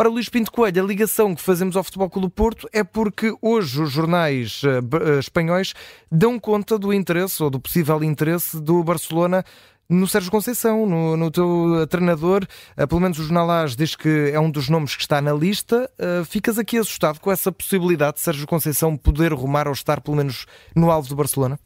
Ora, 0.00 0.08
Luís 0.08 0.28
Pinto 0.28 0.52
Coelho, 0.52 0.84
a 0.84 0.86
ligação 0.86 1.34
que 1.34 1.42
fazemos 1.42 1.74
ao 1.74 1.82
Futebol 1.82 2.08
Clube 2.08 2.28
do 2.28 2.30
Porto 2.30 2.68
é 2.72 2.84
porque 2.84 3.34
hoje 3.42 3.82
os 3.82 3.90
jornais 3.90 4.62
uh, 4.62 5.18
espanhóis 5.18 5.74
dão 6.08 6.38
conta 6.38 6.78
do 6.78 6.94
interesse 6.94 7.42
ou 7.42 7.50
do 7.50 7.58
possível 7.58 8.04
interesse 8.04 8.60
do 8.60 8.84
Barcelona 8.84 9.44
no 9.88 10.06
Sérgio 10.06 10.30
Conceição, 10.30 10.86
no, 10.86 11.16
no 11.16 11.30
teu 11.30 11.86
treinador, 11.88 12.46
uh, 12.76 12.86
pelo 12.86 13.00
menos 13.00 13.18
o 13.18 13.22
jornal 13.22 13.50
AS 13.50 13.74
diz 13.74 13.96
que 13.96 14.30
é 14.32 14.38
um 14.38 14.50
dos 14.50 14.68
nomes 14.68 14.94
que 14.94 15.02
está 15.02 15.20
na 15.20 15.32
lista. 15.32 15.90
Uh, 15.98 16.24
ficas 16.24 16.58
aqui 16.58 16.76
assustado 16.76 17.18
com 17.20 17.30
essa 17.30 17.50
possibilidade 17.50 18.16
de 18.16 18.20
Sérgio 18.20 18.46
Conceição 18.46 18.96
poder 18.96 19.32
rumar 19.32 19.66
ou 19.66 19.72
estar 19.72 20.00
pelo 20.00 20.16
menos 20.16 20.46
no 20.74 20.90
alvo 20.90 21.08
do 21.08 21.16
Barcelona? 21.16 21.58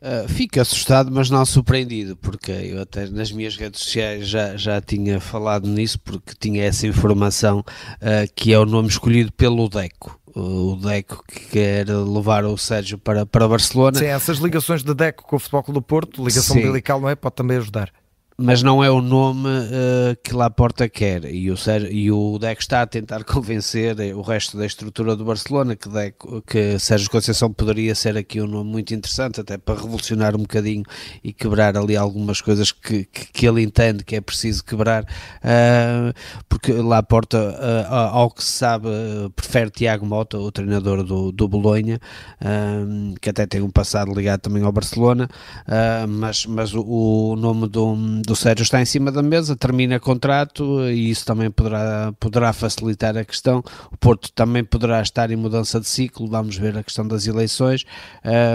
Uh, 0.00 0.28
fico 0.28 0.60
assustado, 0.60 1.10
mas 1.10 1.28
não 1.28 1.44
surpreendido, 1.44 2.16
porque 2.16 2.52
eu 2.52 2.80
até 2.80 3.08
nas 3.08 3.32
minhas 3.32 3.56
redes 3.56 3.80
sociais 3.80 4.28
já, 4.28 4.56
já 4.56 4.80
tinha 4.80 5.18
falado 5.18 5.68
nisso, 5.68 5.98
porque 5.98 6.34
tinha 6.38 6.64
essa 6.64 6.86
informação 6.86 7.60
uh, 7.60 8.32
que 8.34 8.52
é 8.52 8.58
o 8.58 8.64
nome 8.64 8.88
escolhido 8.88 9.32
pelo 9.32 9.68
Deco. 9.68 10.18
O 10.36 10.76
Deco 10.76 11.24
que 11.26 11.40
quer 11.46 11.88
levar 11.88 12.44
o 12.44 12.56
Sérgio 12.56 12.96
para, 12.96 13.26
para 13.26 13.48
Barcelona. 13.48 13.98
Sim, 13.98 14.06
essas 14.06 14.38
ligações 14.38 14.84
de 14.84 14.94
Deco 14.94 15.24
com 15.24 15.34
o 15.34 15.38
Futebol 15.38 15.64
Clube 15.64 15.80
do 15.80 15.82
Porto, 15.82 16.24
ligação 16.24 16.54
Sim. 16.54 16.62
umbilical, 16.62 17.00
não 17.00 17.08
é? 17.08 17.16
Pode 17.16 17.34
também 17.34 17.56
ajudar 17.56 17.90
mas 18.40 18.62
não 18.62 18.84
é 18.84 18.88
o 18.88 19.02
nome 19.02 19.48
uh, 19.48 20.16
que 20.22 20.32
Laporta 20.32 20.88
quer. 20.88 21.24
E 21.24 21.50
o, 21.50 21.56
e 21.90 22.12
o 22.12 22.38
Deco 22.38 22.60
está 22.60 22.82
a 22.82 22.86
tentar 22.86 23.24
convencer 23.26 23.96
o 24.14 24.22
resto 24.22 24.56
da 24.56 24.64
estrutura 24.64 25.16
do 25.16 25.24
Barcelona 25.24 25.74
que, 25.74 25.88
Deco, 25.88 26.40
que 26.42 26.78
Sérgio 26.78 27.10
Conceição 27.10 27.52
poderia 27.52 27.96
ser 27.96 28.16
aqui 28.16 28.40
um 28.40 28.46
nome 28.46 28.70
muito 28.70 28.94
interessante 28.94 29.40
até 29.40 29.58
para 29.58 29.80
revolucionar 29.80 30.36
um 30.36 30.40
bocadinho 30.40 30.84
e 31.24 31.32
quebrar 31.32 31.76
ali 31.76 31.96
algumas 31.96 32.40
coisas 32.40 32.70
que, 32.70 33.06
que, 33.06 33.26
que 33.32 33.48
ele 33.48 33.60
entende 33.60 34.04
que 34.04 34.14
é 34.14 34.20
preciso 34.20 34.64
quebrar. 34.64 35.02
Uh, 35.02 36.14
porque 36.48 36.72
Laporta 36.72 37.38
uh, 37.38 37.92
ao 37.92 38.30
que 38.30 38.44
se 38.44 38.52
sabe 38.52 38.88
prefere 39.34 39.70
Tiago 39.70 40.06
Mota, 40.06 40.38
o 40.38 40.52
treinador 40.52 41.02
do, 41.02 41.32
do 41.32 41.48
Bolonha 41.48 41.98
que 43.20 43.30
até 43.30 43.46
tem 43.46 43.60
um 43.60 43.70
passado 43.70 44.12
ligado 44.12 44.40
também 44.40 44.62
ao 44.62 44.72
Barcelona 44.72 45.28
mas, 46.08 46.46
mas 46.46 46.74
o, 46.74 46.82
o 46.82 47.36
nome 47.36 47.66
do 47.68 47.96
do 48.28 48.36
Sérgio 48.36 48.62
está 48.62 48.78
em 48.78 48.84
cima 48.84 49.10
da 49.10 49.22
mesa, 49.22 49.56
termina 49.56 49.98
contrato 49.98 50.86
e 50.90 51.08
isso 51.08 51.24
também 51.24 51.50
poderá, 51.50 52.12
poderá 52.20 52.52
facilitar 52.52 53.16
a 53.16 53.24
questão. 53.24 53.64
O 53.90 53.96
Porto 53.96 54.30
também 54.32 54.62
poderá 54.62 55.00
estar 55.00 55.30
em 55.30 55.36
mudança 55.36 55.80
de 55.80 55.88
ciclo, 55.88 56.28
vamos 56.28 56.54
ver 56.58 56.76
a 56.76 56.82
questão 56.82 57.08
das 57.08 57.26
eleições, 57.26 57.86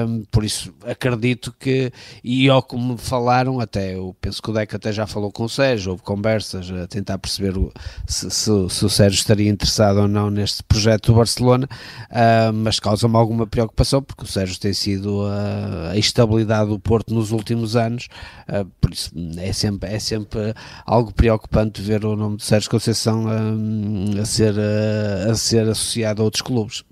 um, 0.08 0.24
por 0.32 0.44
isso 0.44 0.72
acredito 0.86 1.52
que, 1.60 1.92
e 2.24 2.48
ao 2.50 2.62
como 2.62 2.98
falaram, 2.98 3.60
até 3.60 3.96
eu 3.96 4.16
penso 4.22 4.44
que 4.44 4.52
o 4.52 4.54
Deca 4.54 4.78
até 4.78 4.92
já 4.92 5.08
falou 5.08 5.32
com 5.32 5.46
o 5.46 5.50
Sérgio, 5.50 5.94
houve 5.94 6.04
conversas 6.04 6.70
a 6.70 6.86
tentar 6.86 7.18
perceber 7.18 7.58
o, 7.58 7.72
se, 8.08 8.30
se, 8.30 8.52
se, 8.70 8.86
o 8.86 8.90
Sérgio 8.90 9.18
estaria 9.18 9.50
interessado 9.50 10.02
ou 10.02 10.08
não 10.08 10.30
neste 10.30 10.62
projeto 10.62 11.08
do 11.12 11.16
Barcelona, 11.16 11.68
uh, 12.12 12.54
mas 12.54 12.80
causa-me 12.80 13.16
alguma 13.16 13.48
preocupação 13.48 14.04
porque 14.04 14.24
o 14.24 14.28
Sérgio 14.28 14.60
tem 14.60 14.74
sido 14.74 15.26
a, 15.26 15.90
a 15.94 15.98
estabilidade 15.98 16.70
do 16.70 16.80
Porto 16.80 17.12
nos 17.12 17.32
últimos 17.32 17.76
anos, 17.76 18.08
uh, 18.48 18.66
por 18.80 18.94
isso 18.94 19.12
é 19.38 19.63
sempre, 19.64 19.94
é 19.94 20.00
sempre 20.00 20.54
algo 20.86 21.14
preocupante 21.14 21.82
ver 21.82 22.04
o 22.06 22.16
nome 22.16 22.38
de 22.38 22.44
Sérgio 22.44 22.70
Conceição 22.70 23.26
a, 23.28 24.22
a 24.22 24.26
ser, 24.26 24.54
a, 24.60 25.32
a 25.32 25.36
ser 25.36 25.70
associado 25.70 26.22
a 26.22 26.26
outros 26.26 26.42
clubes. 26.42 26.84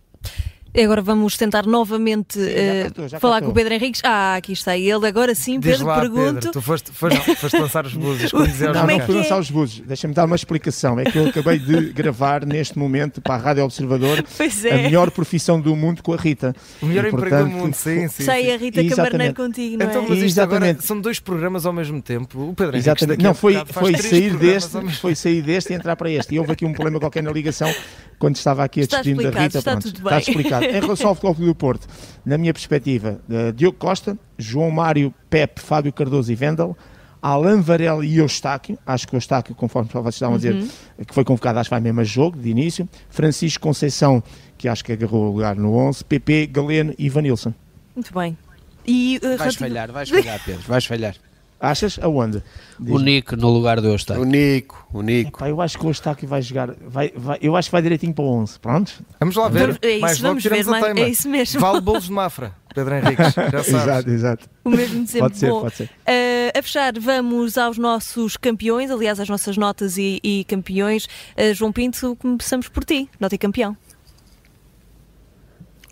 Agora 0.78 1.02
vamos 1.02 1.36
tentar 1.36 1.66
novamente 1.66 2.40
sim, 2.40 2.46
uh, 2.46 2.88
estou, 2.88 3.20
falar 3.20 3.42
com 3.42 3.50
o 3.50 3.54
Pedro 3.54 3.74
Henriques. 3.74 4.02
Ah, 4.06 4.36
aqui 4.36 4.54
está 4.54 4.78
ele. 4.78 5.06
Agora 5.06 5.36
sim, 5.36 5.60
Pedro, 5.60 5.86
lá, 5.86 6.00
pergunto. 6.00 6.34
Pedro, 6.36 6.52
tu 6.52 6.62
foste, 6.62 6.92
foste, 6.92 7.36
foste 7.36 7.58
lançar 7.58 7.86
os 7.86 7.94
búzios. 7.94 8.32
Não, 8.32 8.74
não, 8.74 8.88
não 8.88 9.00
fui 9.02 9.16
lançar 9.16 9.38
os 9.38 9.52
búzios. 9.52 9.86
Deixa-me 9.86 10.14
dar 10.14 10.26
uma 10.26 10.36
explicação. 10.36 10.98
É 10.98 11.04
que 11.04 11.18
eu 11.18 11.28
acabei 11.28 11.60
de 11.60 11.92
gravar 11.94 12.46
neste 12.46 12.80
momento 12.80 13.22
para 13.22 13.36
a 13.36 13.38
Rádio 13.38 13.66
Observador 13.66 14.24
é. 14.64 14.74
a 14.74 14.78
melhor 14.78 15.12
profissão 15.12 15.60
do 15.60 15.76
mundo 15.76 16.02
com 16.02 16.14
a 16.14 16.18
Rita. 16.18 16.56
O 16.82 16.86
melhor 16.86 17.06
e, 17.06 17.12
portanto, 17.12 17.28
emprego 17.28 17.50
do 17.50 17.56
mundo, 17.58 17.74
sim, 17.74 18.08
sim. 18.10 18.24
Sai 18.24 18.54
a 18.54 18.58
Rita 18.58 18.84
Camarneiro 18.96 19.36
contigo, 19.36 19.78
não 19.78 19.86
é? 19.86 19.90
Então, 19.90 20.06
mas 20.08 20.20
isto 20.20 20.40
agora 20.40 20.78
são 20.80 21.02
dois 21.02 21.20
programas 21.20 21.66
ao 21.66 21.74
mesmo 21.74 22.02
tempo. 22.02 22.50
O 22.50 22.54
Pedro 22.54 22.76
Henriques 22.76 22.88
Exatamente. 22.88 23.22
Não, 23.22 23.34
foi, 23.34 23.62
foi, 23.68 23.98
sair 23.98 24.38
deste, 24.38 24.92
foi 25.00 25.16
sair 25.16 25.42
deste 25.42 25.74
e 25.74 25.76
entrar 25.76 25.98
para 25.98 26.10
este. 26.10 26.34
E 26.34 26.40
houve 26.40 26.54
aqui 26.54 26.66
um 26.66 26.72
problema 26.72 26.98
qualquer 26.98 27.22
na 27.22 27.32
ligação 27.32 27.70
quando 28.18 28.36
estava 28.36 28.64
aqui 28.64 28.82
a 28.82 28.86
destino 28.86 29.24
da 29.24 29.30
Rita. 29.30 29.58
Está, 29.58 29.72
pronto, 29.72 29.88
está 29.88 30.20
explicado. 30.20 30.61
Em 30.64 30.80
relação 30.80 31.10
ao 31.10 31.16
futebol 31.16 31.48
do 31.48 31.56
Porto, 31.56 31.88
na 32.26 32.38
minha 32.38 32.54
perspectiva, 32.54 33.20
uh, 33.30 33.52
Diogo 33.54 33.78
Costa, 33.78 34.18
João 34.38 34.72
Mário, 34.72 35.14
Pepe, 35.30 35.62
Fábio 35.62 35.92
Cardoso 35.92 36.32
e 36.32 36.36
Vendel, 36.36 36.78
Alain 37.22 37.62
Varela 37.62 38.04
e 38.06 38.18
Eustáquio, 38.18 38.78
acho 38.86 39.08
que 39.08 39.16
o 39.16 39.18
Eustáquio, 39.18 39.54
conforme 39.54 39.90
vocês 39.92 40.16
estavam 40.16 40.36
a 40.36 40.38
dizer, 40.38 40.56
uhum. 40.56 40.68
que 41.06 41.14
foi 41.14 41.24
convocado, 41.24 41.60
acho 41.60 41.70
que 41.70 41.74
vai 41.74 41.82
mesmo 41.82 42.02
a 42.02 42.04
jogo, 42.04 42.38
de 42.40 42.50
início, 42.50 42.90
Francisco 43.10 43.62
Conceição, 43.62 44.24
que 44.58 44.68
acho 44.68 44.84
que 44.84 44.92
agarrou 44.92 45.26
o 45.26 45.32
lugar 45.32 45.56
no 45.56 45.76
11, 45.76 46.04
PP, 46.06 46.48
Galeno 46.48 46.94
e 46.98 47.10
Vanilson. 47.10 47.54
Muito 47.96 48.14
bem. 48.14 48.38
E, 48.86 49.20
uh, 49.24 49.38
vais 49.38 49.56
falhar, 49.56 49.92
vais 49.92 50.10
falhar, 50.10 50.44
Pedro, 50.44 50.64
vais 50.68 50.86
falhar. 50.86 51.16
Achas? 51.62 52.00
Aonde? 52.02 52.42
O 52.80 52.98
Nico 52.98 53.36
no 53.36 53.50
lugar 53.50 53.80
do 53.80 53.88
Eustáquio. 53.88 54.24
O 54.24 54.26
Nico, 54.26 54.88
o 54.92 55.04
Nico. 55.04 55.38
Epá, 55.38 55.48
eu 55.48 55.62
acho 55.62 55.78
que 55.78 55.86
o 55.86 55.90
Eustáquio 55.90 56.28
vai 56.28 56.42
jogar. 56.42 56.74
Vai, 56.88 57.14
vai, 57.16 57.38
eu 57.40 57.56
acho 57.56 57.70
que 57.70 57.72
vai 57.72 57.84
direitinho 57.84 58.14
para 58.16 58.24
o 58.24 58.28
11. 58.28 58.60
Pronto? 58.60 58.92
Vamos 59.20 59.36
lá 59.36 59.48
ver. 59.48 59.78
É 59.84 59.92
isso, 59.92 60.02
mais 60.02 60.20
vamos 60.20 60.44
ver. 60.44 60.66
Mais, 60.66 60.98
é 60.98 61.10
isso 61.10 61.30
mesmo. 61.30 61.62
Vale 61.62 61.80
bolos 61.80 62.06
de 62.06 62.12
Mafra, 62.12 62.56
Pedro 62.74 62.96
Henriques. 62.96 63.34
Já 63.36 63.52
sabes. 63.64 63.68
exato, 63.70 64.10
exato. 64.10 64.50
O 64.64 64.70
mesmo 64.72 65.06
sempre. 65.06 65.20
Pode 65.20 65.38
ser, 65.38 65.50
Bom, 65.52 65.62
pode 65.62 65.76
ser. 65.76 65.84
Uh, 65.86 66.58
a 66.58 66.62
fechar, 66.64 66.94
vamos 67.00 67.56
aos 67.60 67.78
nossos 67.78 68.38
campeões, 68.38 68.90
aliás, 68.90 69.20
às 69.20 69.30
nossas 69.30 69.56
notas 69.56 69.98
e, 69.98 70.20
e 70.24 70.44
campeões. 70.46 71.06
Uh, 71.38 71.54
João 71.54 71.72
Pinto, 71.72 72.16
começamos 72.16 72.68
por 72.70 72.84
ti, 72.84 73.08
nota 73.20 73.36
e 73.36 73.38
campeão. 73.38 73.78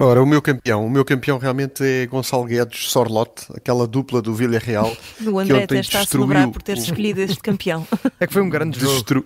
Ora, 0.02 0.24
o 0.24 0.26
meu 0.26 0.42
campeão, 0.42 0.86
o 0.86 0.90
meu 0.90 1.04
campeão 1.04 1.38
realmente 1.38 1.84
é 1.84 2.06
Gonçalo 2.06 2.46
Guedes 2.46 2.90
Sorlote, 2.90 3.46
aquela 3.54 3.86
dupla 3.86 4.22
do 4.22 4.34
Villarreal. 4.34 4.96
O 5.28 5.38
André 5.38 5.64
até 5.64 5.80
está 5.82 6.00
a 6.00 6.06
celebrar 6.06 6.50
por 6.50 6.62
ter 6.62 6.78
escolhido 6.78 7.20
este 7.20 7.40
campeão. 7.40 7.86
É 8.18 8.26
que 8.26 8.32
foi 8.32 8.42
um 8.42 8.50
grande 8.50 8.80
jogo. 8.80 8.94
Destru... 8.94 9.26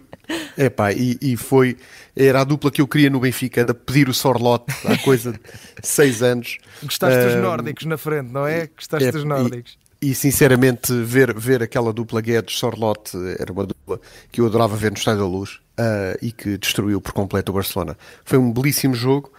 Epá, 0.57 0.91
e, 0.91 1.15
e 1.21 1.37
foi, 1.37 1.77
era 2.15 2.41
a 2.41 2.43
dupla 2.43 2.71
que 2.71 2.81
eu 2.81 2.87
queria 2.87 3.11
no 3.11 3.19
Benfica, 3.19 3.61
era 3.61 3.73
pedir 3.73 4.09
o 4.09 4.13
Sorlote 4.15 4.73
há 4.85 4.97
coisa 5.05 5.33
de 5.33 5.39
seis 5.83 6.23
anos. 6.23 6.57
Gostaste 6.81 7.23
dos 7.23 7.35
nórdicos 7.35 7.85
na 7.85 7.97
frente, 7.97 8.31
não 8.31 8.47
é? 8.47 8.67
Gostaste 8.75 9.09
é, 9.09 9.11
dos 9.11 9.23
nórdicos. 9.23 9.77
E, 10.01 10.09
e, 10.09 10.15
sinceramente, 10.15 10.91
ver, 11.03 11.37
ver 11.37 11.61
aquela 11.61 11.93
dupla 11.93 12.19
Guedes-Sorlote 12.19 13.15
era 13.37 13.53
uma 13.53 13.67
dupla 13.67 14.01
que 14.31 14.41
eu 14.41 14.47
adorava 14.47 14.75
ver 14.75 14.89
no 14.89 14.97
Estádio 14.97 15.21
da 15.21 15.27
Luz 15.27 15.59
uh, 15.79 16.17
e 16.19 16.31
que 16.31 16.57
destruiu 16.57 16.99
por 16.99 17.13
completo 17.13 17.51
o 17.51 17.55
Barcelona. 17.55 17.95
Foi 18.25 18.39
um 18.39 18.51
belíssimo 18.51 18.95
jogo 18.95 19.31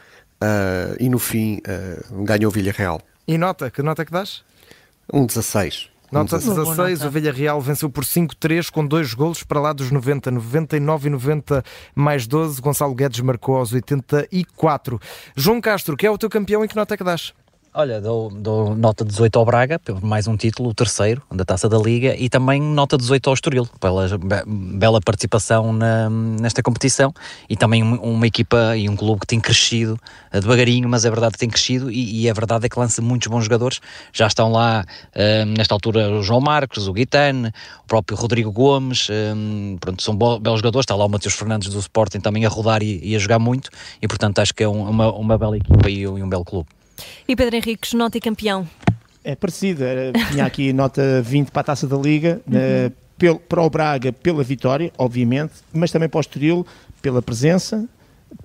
uh, 0.45 0.97
e 1.01 1.09
no 1.09 1.19
fim 1.19 1.59
uh, 1.59 2.25
ganhou 2.25 2.51
o 2.51 2.55
Villarreal. 2.55 3.01
E 3.27 3.39
nota? 3.39 3.71
Que 3.71 3.83
nota 3.83 4.03
é 4.03 4.05
que 4.05 4.13
dás? 4.13 4.45
Um 5.13 5.27
16. 5.27 5.91
Nota 6.13 6.39
16, 6.39 7.03
o 7.03 7.11
Villarreal 7.11 7.61
venceu 7.61 7.91
por 7.91 8.05
5-3 8.05 8.71
com 8.71 8.87
dois 8.87 9.13
golos 9.15 9.43
para 9.43 9.59
lá 9.59 9.73
dos 9.73 9.91
90, 9.91 10.31
99 10.31 11.09
e 11.09 11.11
90 11.11 11.65
mais 11.93 12.27
12. 12.27 12.61
Gonçalo 12.61 12.95
Guedes 12.95 13.19
marcou 13.21 13.57
aos 13.57 13.73
84. 13.73 15.01
João 15.35 15.61
Castro, 15.61 15.97
que 15.97 16.07
é 16.07 16.11
o 16.11 16.17
teu 16.17 16.31
campeão 16.31 16.65
e 16.65 16.69
que 16.69 16.77
nota 16.77 16.95
é 16.95 16.97
que 16.97 17.03
dás? 17.03 17.35
Olha, 17.77 18.01
dou, 18.01 18.31
dou, 18.31 18.77
nota 18.77 19.05
18 19.05 19.37
ao 19.37 19.45
Braga, 19.45 19.81
mais 20.01 20.29
um 20.29 20.37
título, 20.37 20.69
o 20.69 20.75
terceiro 20.75 21.21
da 21.29 21.45
Taça 21.45 21.69
da 21.69 21.77
Liga, 21.77 22.15
e 22.17 22.29
também 22.29 22.63
nota 22.63 22.97
18 22.97 23.29
ao 23.29 23.35
Estoril, 23.35 23.67
pela 23.81 24.07
bela 24.47 25.01
participação 25.01 25.73
na, 25.73 26.09
nesta 26.09 26.63
competição, 26.63 27.13
e 27.51 27.57
também 27.57 27.83
uma 27.83 28.29
equipa 28.29 28.77
e 28.77 28.89
um 28.89 28.95
clube 28.95 29.23
que 29.23 29.27
tem 29.27 29.41
crescido 29.41 29.99
uh, 30.33 30.41
devagarinho, 30.41 30.89
mas 30.89 31.05
é 31.05 31.11
verdade 31.11 31.33
que 31.33 31.41
tem 31.41 31.49
crescido, 31.49 31.91
e, 31.91 32.23
e 32.23 32.31
a 32.31 32.33
verdade 32.33 32.65
é 32.65 32.69
que 32.69 32.79
lança 32.79 33.03
muitos 33.03 33.27
bons 33.27 33.43
jogadores, 33.43 33.81
já 34.13 34.29
estão 34.29 34.53
lá, 34.53 34.85
uh, 35.11 35.45
nesta 35.45 35.75
altura, 35.75 36.13
o 36.13 36.23
João 36.23 36.41
Marcos, 36.41 36.87
o 36.87 36.93
Guitane, 36.93 37.49
o 37.83 37.87
próprio 37.89 38.17
Rodrigo 38.17 38.53
Gomes, 38.53 39.09
um, 39.11 39.79
pronto, 39.81 40.01
são 40.01 40.17
belos 40.17 40.61
jogadores, 40.61 40.85
está 40.85 40.95
lá 40.95 41.07
o 41.07 41.09
Matheus 41.09 41.35
Fernandes 41.35 41.71
do 41.71 41.81
Sporting 41.81 42.21
também 42.21 42.47
a 42.47 42.49
rodar 42.49 42.85
e, 42.85 43.01
e 43.03 43.17
a 43.17 43.19
jogar 43.19 43.41
muito, 43.41 43.69
e 44.01 44.07
portanto 44.07 44.39
acho 44.39 44.55
que 44.55 44.63
é 44.63 44.69
um, 44.69 44.89
uma, 44.89 45.13
uma 45.13 45.37
bela 45.37 45.57
equipa 45.57 45.91
e, 45.91 46.03
e 46.03 46.07
um 46.07 46.29
belo 46.29 46.45
clube. 46.45 46.69
E 47.27 47.35
Pedro 47.35 47.57
Henriques, 47.57 47.93
nota 47.93 48.19
e 48.19 48.21
campeão? 48.21 48.69
É 49.23 49.35
parecido, 49.35 49.85
tinha 50.31 50.45
aqui 50.45 50.73
nota 50.75 51.23
20 51.23 51.51
para 51.51 51.61
a 51.61 51.65
taça 51.65 51.87
da 51.87 51.97
Liga, 51.97 52.41
uhum. 52.47 52.57
uh, 52.57 52.93
pel, 53.17 53.37
para 53.39 53.63
o 53.63 53.71
Braga 53.71 54.13
pela 54.13 54.43
vitória, 54.43 54.93
obviamente, 54.99 55.55
mas 55.73 55.91
também 55.91 56.09
para 56.09 56.19
o 56.19 56.21
Estoril 56.21 56.67
pela 57.01 57.23
presença, 57.23 57.89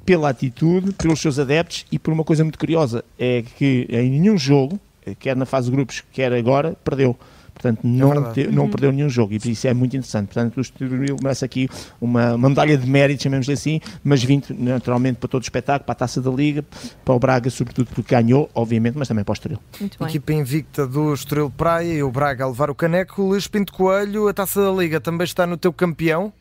pela 0.06 0.30
atitude, 0.30 0.94
pelos 0.94 1.20
seus 1.20 1.40
adeptos 1.40 1.86
e 1.92 1.98
por 1.98 2.14
uma 2.14 2.24
coisa 2.24 2.44
muito 2.44 2.60
curiosa, 2.60 3.04
é 3.18 3.44
que 3.58 3.88
em 3.90 4.20
nenhum 4.20 4.38
jogo, 4.38 4.80
quer 5.20 5.36
na 5.36 5.46
fase 5.46 5.70
de 5.70 5.76
grupos, 5.76 6.04
quer 6.12 6.32
agora, 6.34 6.76
perdeu. 6.84 7.18
Portanto, 7.60 7.82
não, 7.84 8.14
é 8.14 8.32
te, 8.32 8.48
não 8.48 8.64
uhum. 8.64 8.70
perdeu 8.70 8.92
nenhum 8.94 9.10
jogo 9.10 9.34
e 9.34 9.52
isso 9.52 9.68
é 9.68 9.74
muito 9.74 9.96
interessante. 9.98 10.28
Portanto, 10.28 10.58
o 10.58 10.62
Estoril 10.62 11.18
merece 11.22 11.44
aqui 11.44 11.68
uma, 12.00 12.36
uma 12.36 12.48
medalha 12.48 12.78
de 12.78 12.90
mérito, 12.90 13.24
chamemos 13.24 13.50
assim, 13.50 13.82
mas 14.02 14.24
vindo 14.24 14.46
naturalmente 14.58 15.18
para 15.18 15.28
todo 15.28 15.42
o 15.42 15.44
espetáculo, 15.44 15.86
para 15.86 15.92
a 15.92 15.96
taça 15.96 16.22
da 16.22 16.32
Liga, 16.32 16.64
para 17.04 17.14
o 17.14 17.20
Braga, 17.20 17.50
sobretudo 17.50 17.90
porque 17.94 18.16
ganhou, 18.16 18.50
obviamente, 18.56 18.98
mas 18.98 19.10
também 19.10 19.26
para 19.26 19.32
o 19.32 19.34
Estoril. 19.34 19.60
Equipa 20.08 20.32
invicta 20.32 20.88
do 20.88 21.14
Estoril 21.14 21.50
Praia 21.50 21.94
e 21.94 22.02
o 22.02 22.10
Braga 22.10 22.46
a 22.46 22.48
levar 22.48 22.70
o 22.70 22.76
caneco. 22.76 23.22
Luís 23.22 23.46
Pinto 23.46 23.74
Coelho, 23.74 24.30
a 24.30 24.34
taça 24.34 24.64
da 24.64 24.72
Liga 24.72 25.02
também 25.02 25.26
está 25.26 25.46
no 25.46 25.58
teu 25.58 25.74
campeão? 25.74 26.32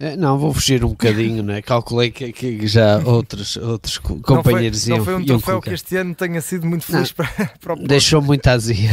Eh, 0.00 0.16
não, 0.16 0.38
vou 0.38 0.54
fugir 0.54 0.84
um 0.84 0.90
bocadinho, 0.90 1.42
né? 1.42 1.60
calculei 1.60 2.12
que, 2.12 2.32
que, 2.32 2.66
já 2.68 2.98
outros, 3.04 3.56
outros 3.56 3.98
companheiros 3.98 4.86
não 4.86 4.96
foi, 4.96 4.98
Não 4.98 5.04
foi 5.04 5.14
um 5.14 5.26
troféu 5.26 5.60
que 5.60 5.70
este 5.70 5.96
ano 5.96 6.14
tenha 6.14 6.40
sido 6.40 6.66
muito 6.66 6.84
feliz 6.84 7.08
não, 7.08 7.26
para, 7.26 7.46
para 7.60 7.74
o 7.74 7.76
Deixou 7.76 8.22
muita 8.22 8.52
azia. 8.52 8.90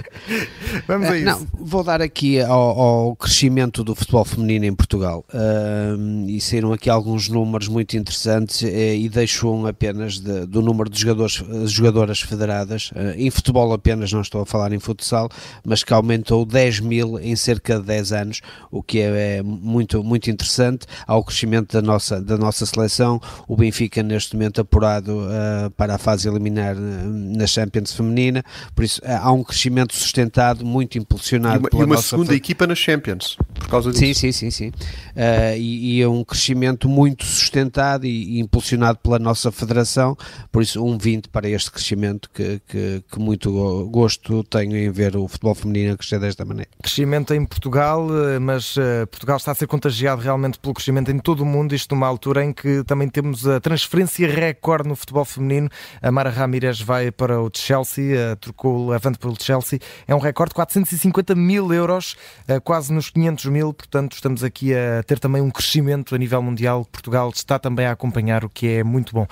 Vamos 0.86 1.08
a 1.08 1.16
eh, 1.16 1.20
isso. 1.20 1.24
Não, 1.24 1.46
vou 1.54 1.82
dar 1.82 2.02
aqui 2.02 2.40
ao, 2.40 2.78
ao, 2.80 3.16
crescimento 3.16 3.82
do 3.82 3.94
futebol 3.94 4.24
feminino 4.24 4.66
em 4.66 4.74
Portugal 4.74 5.24
uh, 5.32 6.28
e 6.28 6.38
saíram 6.42 6.74
aqui 6.74 6.90
alguns 6.90 7.28
números 7.30 7.68
muito 7.68 7.96
interessantes 7.96 8.60
uh, 8.60 8.66
e 8.66 9.08
deixo 9.08 9.50
um 9.50 9.66
apenas 9.66 10.18
de, 10.18 10.44
do 10.44 10.60
número 10.60 10.90
de 10.90 11.00
jogadores, 11.00 11.42
jogadoras 11.64 12.20
federadas. 12.20 12.90
Uh, 12.90 13.14
em 13.16 13.30
futebol 13.30 13.72
apenas, 13.72 14.12
não 14.12 14.20
estou 14.20 14.42
a 14.42 14.46
falar 14.46 14.72
em 14.74 14.78
futsal, 14.78 15.30
mas 15.64 15.82
que 15.82 15.94
aumentou 15.94 16.44
10 16.44 16.80
mil 16.80 17.18
em 17.18 17.34
cerca 17.34 17.78
de 17.78 17.86
10 17.86 18.12
anos, 18.12 18.40
o 18.70 18.82
que 18.82 19.00
é, 19.00 19.38
é 19.38 19.42
muito, 19.42 20.04
muito 20.04 20.17
muito 20.18 20.30
interessante 20.30 20.86
ao 21.06 21.22
crescimento 21.22 21.72
da 21.72 21.80
nossa, 21.80 22.20
da 22.20 22.36
nossa 22.36 22.66
seleção. 22.66 23.20
O 23.46 23.56
Benfica, 23.56 24.02
neste 24.02 24.34
momento, 24.34 24.60
apurado 24.60 25.20
uh, 25.20 25.70
para 25.76 25.94
a 25.94 25.98
fase 25.98 26.28
eliminar 26.28 26.74
na 26.74 27.46
Champions 27.46 27.92
Feminina, 27.92 28.44
por 28.74 28.84
isso 28.84 29.00
uh, 29.02 29.20
há 29.22 29.32
um 29.32 29.44
crescimento 29.44 29.94
sustentado, 29.94 30.64
muito 30.64 30.98
impulsionado 30.98 31.56
e 31.56 31.60
uma, 31.60 31.70
pela 31.70 31.82
e 31.82 31.86
uma 31.86 31.94
nossa 31.94 32.08
segunda 32.08 32.34
equipa 32.34 32.66
na 32.66 32.74
Champions, 32.74 33.36
por 33.54 33.68
causa 33.68 33.92
disso. 33.92 34.20
Sim, 34.20 34.32
sim, 34.32 34.32
sim. 34.32 34.50
sim. 34.50 34.68
Uh, 34.68 35.56
e, 35.56 35.98
e, 35.98 36.02
é 36.02 36.08
um 36.08 36.24
crescimento 36.24 36.88
muito 36.88 37.24
sustentado 37.24 38.04
e, 38.04 38.36
e, 38.36 38.40
impulsionado 38.40 38.98
pela 38.98 39.18
nossa 39.18 39.52
federação, 39.52 40.16
por 40.50 40.62
isso 40.62 40.84
um 40.84 40.98
20 40.98 41.28
para 41.28 41.48
este 41.48 41.70
crescimento 41.70 42.28
que, 42.34 42.60
que, 42.66 43.04
que 43.10 43.18
muito 43.18 43.88
gosto 43.90 44.42
tenho 44.44 44.76
em 44.76 44.90
ver 44.90 45.16
o 45.16 45.28
futebol 45.28 45.54
feminino 45.54 45.94
a 45.94 45.96
crescer 45.96 46.18
desta 46.18 46.44
maneira. 46.44 46.70
Crescimento 46.82 47.32
em 47.34 47.44
Portugal, 47.44 48.06
mas 48.40 48.74
Portugal 49.10 49.36
está 49.36 49.52
a 49.52 49.54
ser 49.54 49.66
contagiado 49.66 50.07
realmente 50.16 50.58
pelo 50.58 50.74
crescimento 50.74 51.10
em 51.10 51.18
todo 51.18 51.40
o 51.40 51.46
mundo, 51.46 51.74
isto 51.74 51.94
numa 51.94 52.06
altura 52.06 52.44
em 52.44 52.52
que 52.52 52.82
também 52.84 53.08
temos 53.08 53.46
a 53.46 53.60
transferência 53.60 54.28
recorde 54.28 54.88
no 54.88 54.96
futebol 54.96 55.24
feminino. 55.24 55.68
A 56.02 56.10
Mara 56.10 56.30
Ramírez 56.30 56.80
vai 56.80 57.10
para 57.10 57.40
o 57.40 57.50
Chelsea, 57.54 58.36
trocou 58.40 58.86
o 58.86 58.90
Levante 58.90 59.18
pelo 59.18 59.36
Chelsea. 59.40 59.78
É 60.06 60.14
um 60.14 60.18
recorde 60.18 60.50
de 60.50 60.54
450 60.54 61.34
mil 61.34 61.72
euros, 61.72 62.16
quase 62.64 62.92
nos 62.92 63.10
500 63.10 63.44
mil, 63.46 63.72
portanto 63.72 64.12
estamos 64.12 64.44
aqui 64.44 64.74
a 64.74 65.02
ter 65.02 65.18
também 65.18 65.42
um 65.42 65.50
crescimento 65.50 66.14
a 66.14 66.18
nível 66.18 66.42
mundial. 66.42 66.84
Portugal 66.84 67.30
está 67.34 67.58
também 67.58 67.86
a 67.86 67.92
acompanhar, 67.92 68.44
o 68.44 68.48
que 68.48 68.68
é 68.68 68.84
muito 68.84 69.12
bom. 69.12 69.26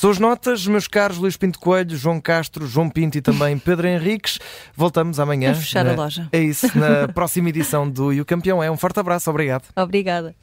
São 0.00 0.08
as 0.08 0.18
notas, 0.18 0.66
meus 0.66 0.88
caros 0.88 1.18
Luís 1.18 1.36
Pinto 1.36 1.58
Coelho, 1.60 1.94
João 1.94 2.22
Castro, 2.22 2.66
João 2.66 2.88
Pinto 2.88 3.18
e 3.18 3.20
também 3.20 3.58
Pedro 3.60 3.86
Henriques. 3.86 4.38
Voltamos 4.74 5.20
amanhã. 5.20 5.50
A 5.50 5.54
fechar 5.54 5.84
na... 5.84 5.92
a 5.92 5.94
loja. 5.94 6.26
É 6.32 6.40
isso, 6.40 6.66
na 6.74 7.06
próxima 7.12 7.50
edição 7.50 7.86
do 7.86 8.10
E 8.10 8.18
o 8.18 8.24
Campeão 8.24 8.62
é. 8.62 8.70
Um 8.70 8.78
forte 8.78 8.98
abraço, 8.98 9.28
obrigado. 9.28 9.64
Obrigada. 9.76 10.34